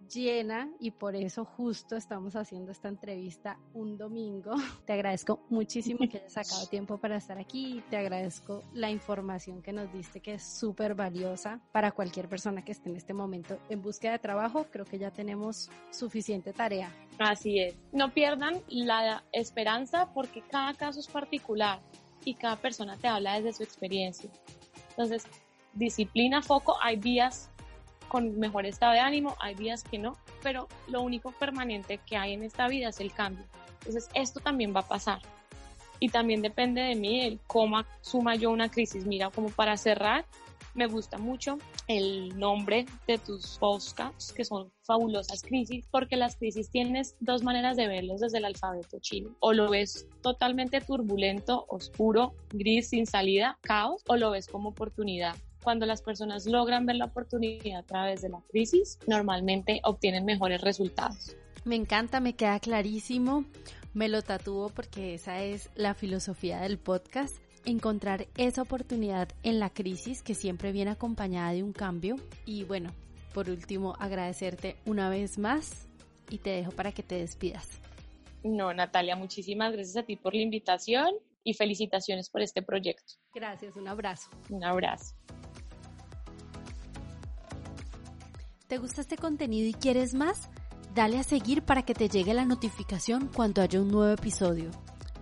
llena 0.08 0.70
y 0.78 0.90
por 0.90 1.16
eso 1.16 1.44
justo 1.44 1.96
estamos 1.96 2.36
haciendo 2.36 2.72
esta 2.72 2.88
entrevista 2.88 3.58
un 3.72 3.96
domingo. 3.96 4.54
Te 4.86 4.92
agradezco 4.92 5.40
muchísimo 5.50 6.00
que 6.10 6.18
hayas 6.18 6.32
sacado 6.32 6.66
tiempo 6.66 6.98
para 6.98 7.16
estar 7.16 7.38
aquí. 7.38 7.82
Te 7.90 7.96
agradezco 7.96 8.62
la 8.72 8.90
información 8.90 9.62
que 9.62 9.72
nos 9.72 9.92
diste 9.92 10.20
que 10.20 10.34
es 10.34 10.42
súper 10.42 10.94
valiosa 10.94 11.60
para 11.72 11.92
cualquier 11.92 12.28
persona 12.28 12.64
que 12.64 12.72
esté 12.72 12.90
en 12.90 12.96
este 12.96 13.14
momento 13.14 13.58
en 13.68 13.82
búsqueda 13.82 14.12
de 14.12 14.18
trabajo. 14.18 14.66
Creo 14.70 14.84
que 14.84 14.98
ya 14.98 15.10
tenemos 15.10 15.70
suficiente 15.90 16.52
tarea. 16.52 16.92
Así 17.18 17.58
es. 17.60 17.74
No 17.92 18.12
pierdan 18.12 18.60
la 18.68 19.24
esperanza 19.32 20.12
porque 20.12 20.42
cada 20.42 20.74
caso 20.74 21.00
es 21.00 21.08
particular 21.08 21.80
y 22.24 22.34
cada 22.34 22.56
persona 22.56 22.96
te 22.96 23.08
habla 23.08 23.34
desde 23.34 23.52
su 23.52 23.62
experiencia. 23.62 24.30
Entonces, 24.90 25.24
disciplina, 25.74 26.42
foco, 26.42 26.76
hay 26.80 26.96
días 26.96 27.50
con 28.14 28.38
mejor 28.38 28.64
estado 28.64 28.92
de 28.92 29.00
ánimo, 29.00 29.35
hay 29.40 29.57
días 29.57 29.83
que 29.83 29.98
no, 29.98 30.16
pero 30.40 30.68
lo 30.87 31.03
único 31.03 31.33
permanente 31.33 31.98
que 31.98 32.16
hay 32.16 32.35
en 32.35 32.44
esta 32.44 32.68
vida 32.68 32.90
es 32.90 33.00
el 33.00 33.12
cambio. 33.12 33.44
Entonces, 33.81 34.09
esto 34.14 34.38
también 34.38 34.72
va 34.72 34.83
a 34.83 34.87
pasar. 34.87 35.18
Y 35.98 36.11
también 36.11 36.40
depende 36.40 36.81
de 36.81 36.94
mí 36.94 37.22
el 37.22 37.40
cómo 37.48 37.83
suma 38.03 38.37
yo 38.37 38.53
una 38.53 38.68
crisis. 38.68 39.05
Mira, 39.05 39.31
como 39.31 39.48
para 39.48 39.77
cerrar, 39.77 40.27
me 40.74 40.87
gusta 40.87 41.18
mucho 41.18 41.59
el 41.88 42.38
nombre 42.38 42.87
de 43.09 43.18
tus 43.18 43.58
podcasts, 43.58 44.33
que 44.33 44.44
son 44.44 44.71
fabulosas 44.83 45.42
crisis, 45.42 45.85
porque 45.90 46.17
las 46.17 46.37
crisis 46.37 46.71
tienes 46.71 47.17
dos 47.19 47.42
maneras 47.42 47.77
de 47.77 47.88
verlos 47.88 48.21
desde 48.21 48.38
el 48.38 48.44
alfabeto 48.44 49.00
chino. 49.00 49.35
O 49.40 49.52
lo 49.52 49.69
ves 49.69 50.06
totalmente 50.23 50.81
turbulento, 50.81 51.65
oscuro, 51.67 52.37
gris, 52.50 52.90
sin 52.90 53.06
salida, 53.08 53.58
caos, 53.62 54.04
o 54.06 54.15
lo 54.17 54.31
ves 54.31 54.46
como 54.46 54.69
oportunidad 54.69 55.35
cuando 55.65 55.87
las 55.87 56.02
personas 56.02 56.46
logran 56.46 56.87
ver 56.87 56.96
la 56.96 57.06
oportunidad 57.06 57.81
a 57.81 57.83
través 57.83 58.23
de 58.23 58.29
la 58.29 58.40
crisis, 58.50 58.98
normalmente 59.06 59.81
obtienen 59.83 60.25
mejores 60.25 60.60
resultados. 60.60 61.35
Me 61.65 61.75
encanta, 61.75 62.21
me 62.21 62.35
queda 62.35 62.60
clarísimo. 62.60 63.44
Me 63.94 64.08
lo 64.08 64.23
tatúo 64.23 64.69
porque 64.69 65.15
esa 65.15 65.42
es 65.42 65.71
la 65.75 65.94
filosofía 65.94 66.60
del 66.60 66.79
podcast. 66.79 67.38
Encontrar 67.65 68.27
esa 68.37 68.62
oportunidad 68.62 69.31
en 69.42 69.58
la 69.58 69.71
crisis 69.71 70.23
que 70.23 70.35
siempre 70.35 70.73
viene 70.73 70.90
acompañada 70.90 71.52
de 71.52 71.62
un 71.62 71.73
cambio. 71.73 72.17
Y 72.44 72.65
bueno, 72.65 72.90
por 73.33 73.48
último, 73.48 73.94
agradecerte 73.98 74.77
una 74.85 75.08
vez 75.08 75.38
más 75.38 75.88
y 76.29 76.38
te 76.38 76.50
dejo 76.50 76.73
para 76.73 76.92
que 76.92 77.02
te 77.02 77.17
despidas. 77.17 77.81
No, 78.42 78.75
Natalia, 78.75 79.17
muchísimas 79.17 79.73
gracias 79.73 79.96
a 79.96 80.02
ti 80.02 80.17
por 80.17 80.35
la 80.35 80.42
invitación 80.42 81.15
y 81.42 81.54
felicitaciones 81.54 82.29
por 82.29 82.42
este 82.42 82.62
proyecto. 82.62 83.15
Gracias, 83.35 83.75
un 83.77 83.88
abrazo. 83.88 84.29
Un 84.50 84.65
abrazo. 84.65 85.15
¿Te 88.69 88.79
gusta 88.79 89.02
este 89.02 89.19
contenido 89.19 89.69
y 89.69 89.75
quieres 89.75 90.15
más? 90.15 90.48
Dale 90.94 91.19
a 91.19 91.23
seguir 91.23 91.62
para 91.62 91.83
que 91.83 91.92
te 91.92 92.08
llegue 92.08 92.33
la 92.33 92.46
notificación 92.46 93.29
cuando 93.35 93.60
haya 93.60 93.79
un 93.79 93.88
nuevo 93.88 94.10
episodio. 94.10 94.71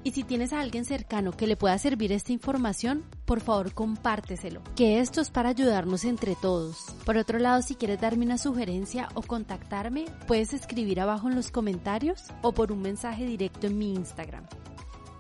Y 0.04 0.12
si 0.12 0.22
tienes 0.22 0.52
a 0.52 0.60
alguien 0.60 0.84
cercano 0.84 1.32
que 1.32 1.48
le 1.48 1.56
pueda 1.56 1.76
servir 1.78 2.12
esta 2.12 2.32
información, 2.32 3.04
por 3.24 3.40
favor 3.40 3.74
compárteselo, 3.74 4.62
que 4.76 5.00
esto 5.00 5.20
es 5.20 5.30
para 5.30 5.48
ayudarnos 5.48 6.04
entre 6.04 6.36
todos. 6.36 6.84
Por 7.04 7.16
otro 7.16 7.40
lado, 7.40 7.62
si 7.62 7.74
quieres 7.74 8.00
darme 8.00 8.24
una 8.24 8.38
sugerencia 8.38 9.08
o 9.14 9.22
contactarme, 9.22 10.04
puedes 10.28 10.52
escribir 10.52 11.00
abajo 11.00 11.28
en 11.28 11.34
los 11.34 11.50
comentarios 11.50 12.22
o 12.42 12.52
por 12.52 12.70
un 12.70 12.80
mensaje 12.80 13.26
directo 13.26 13.66
en 13.66 13.76
mi 13.76 13.92
Instagram. 13.92 14.46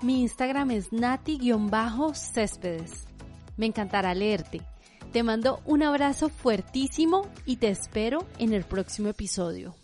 Mi 0.00 0.22
Instagram 0.22 0.70
es 0.70 0.92
nati-céspedes. 0.92 3.08
Me 3.56 3.66
encantará 3.66 4.14
leerte. 4.14 4.60
Te 5.12 5.22
mando 5.22 5.60
un 5.66 5.82
abrazo 5.82 6.30
fuertísimo 6.30 7.28
y 7.44 7.56
te 7.56 7.68
espero 7.68 8.26
en 8.38 8.54
el 8.54 8.64
próximo 8.64 9.08
episodio. 9.08 9.74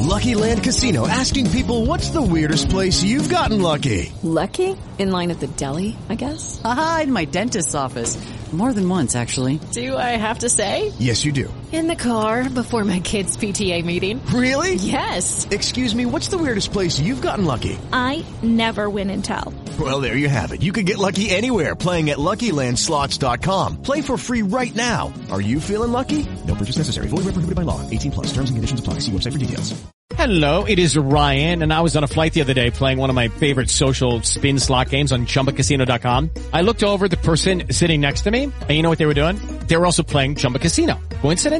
Lucky 0.00 0.34
Land 0.34 0.64
Casino 0.64 1.06
asking 1.06 1.48
people 1.52 1.86
what's 1.86 2.10
the 2.10 2.20
weirdest 2.20 2.68
place 2.68 3.04
you've 3.04 3.28
gotten 3.28 3.62
lucky? 3.62 4.12
Lucky? 4.24 4.76
In 4.98 5.12
line 5.12 5.30
at 5.30 5.38
the 5.38 5.46
deli, 5.46 5.96
I 6.08 6.16
guess? 6.16 6.60
Aha, 6.64 7.02
in 7.04 7.12
my 7.12 7.24
dentist's 7.24 7.76
office. 7.76 8.18
More 8.52 8.72
than 8.72 8.88
once, 8.88 9.14
actually. 9.14 9.60
Do 9.70 9.96
I 9.96 10.16
have 10.18 10.40
to 10.40 10.48
say? 10.48 10.92
Yes, 10.98 11.24
you 11.24 11.30
do. 11.30 11.46
In 11.72 11.86
the 11.86 11.94
car 11.94 12.50
before 12.50 12.82
my 12.82 12.98
kids' 12.98 13.36
PTA 13.36 13.84
meeting. 13.84 14.20
Really? 14.26 14.74
Yes. 14.74 15.46
Excuse 15.52 15.94
me, 15.94 16.04
what's 16.04 16.26
the 16.26 16.36
weirdest 16.36 16.72
place 16.72 16.98
you've 16.98 17.22
gotten 17.22 17.44
lucky? 17.44 17.78
I 17.92 18.24
never 18.42 18.90
win 18.90 19.08
and 19.10 19.24
tell. 19.24 19.54
Well, 19.78 20.00
there 20.00 20.16
you 20.16 20.28
have 20.28 20.50
it. 20.50 20.62
You 20.62 20.72
can 20.72 20.84
get 20.84 20.98
lucky 20.98 21.30
anywhere 21.30 21.76
playing 21.76 22.10
at 22.10 22.18
LuckyLandSlots.com. 22.18 23.82
Play 23.82 24.00
for 24.02 24.18
free 24.18 24.42
right 24.42 24.74
now. 24.74 25.12
Are 25.30 25.40
you 25.40 25.60
feeling 25.60 25.92
lucky? 25.92 26.26
No 26.44 26.56
purchase 26.56 26.76
necessary. 26.78 27.06
Void 27.06 27.18
where 27.24 27.34
prohibited 27.34 27.54
by 27.54 27.62
law. 27.62 27.88
18 27.88 28.10
plus. 28.10 28.26
Terms 28.34 28.50
and 28.50 28.56
conditions 28.56 28.80
apply. 28.80 28.94
See 28.94 29.12
website 29.12 29.32
for 29.32 29.38
details. 29.38 29.80
Hello, 30.16 30.64
it 30.64 30.78
is 30.78 30.98
Ryan, 30.98 31.62
and 31.62 31.72
I 31.72 31.80
was 31.80 31.96
on 31.96 32.04
a 32.04 32.06
flight 32.06 32.34
the 32.34 32.42
other 32.42 32.52
day 32.52 32.70
playing 32.70 32.98
one 32.98 33.08
of 33.10 33.16
my 33.16 33.28
favorite 33.28 33.70
social 33.70 34.20
spin 34.22 34.58
slot 34.58 34.90
games 34.90 35.12
on 35.12 35.24
ChumbaCasino.com. 35.24 36.30
I 36.52 36.60
looked 36.60 36.82
over 36.82 37.06
at 37.06 37.10
the 37.10 37.16
person 37.16 37.72
sitting 37.72 38.02
next 38.02 38.22
to 38.22 38.30
me, 38.30 38.44
and 38.44 38.70
you 38.70 38.82
know 38.82 38.90
what 38.90 38.98
they 38.98 39.06
were 39.06 39.14
doing? 39.14 39.36
They 39.66 39.76
were 39.78 39.86
also 39.86 40.02
playing 40.02 40.34
Chumba 40.34 40.58
Casino. 40.58 41.00
Coincidence? 41.22 41.59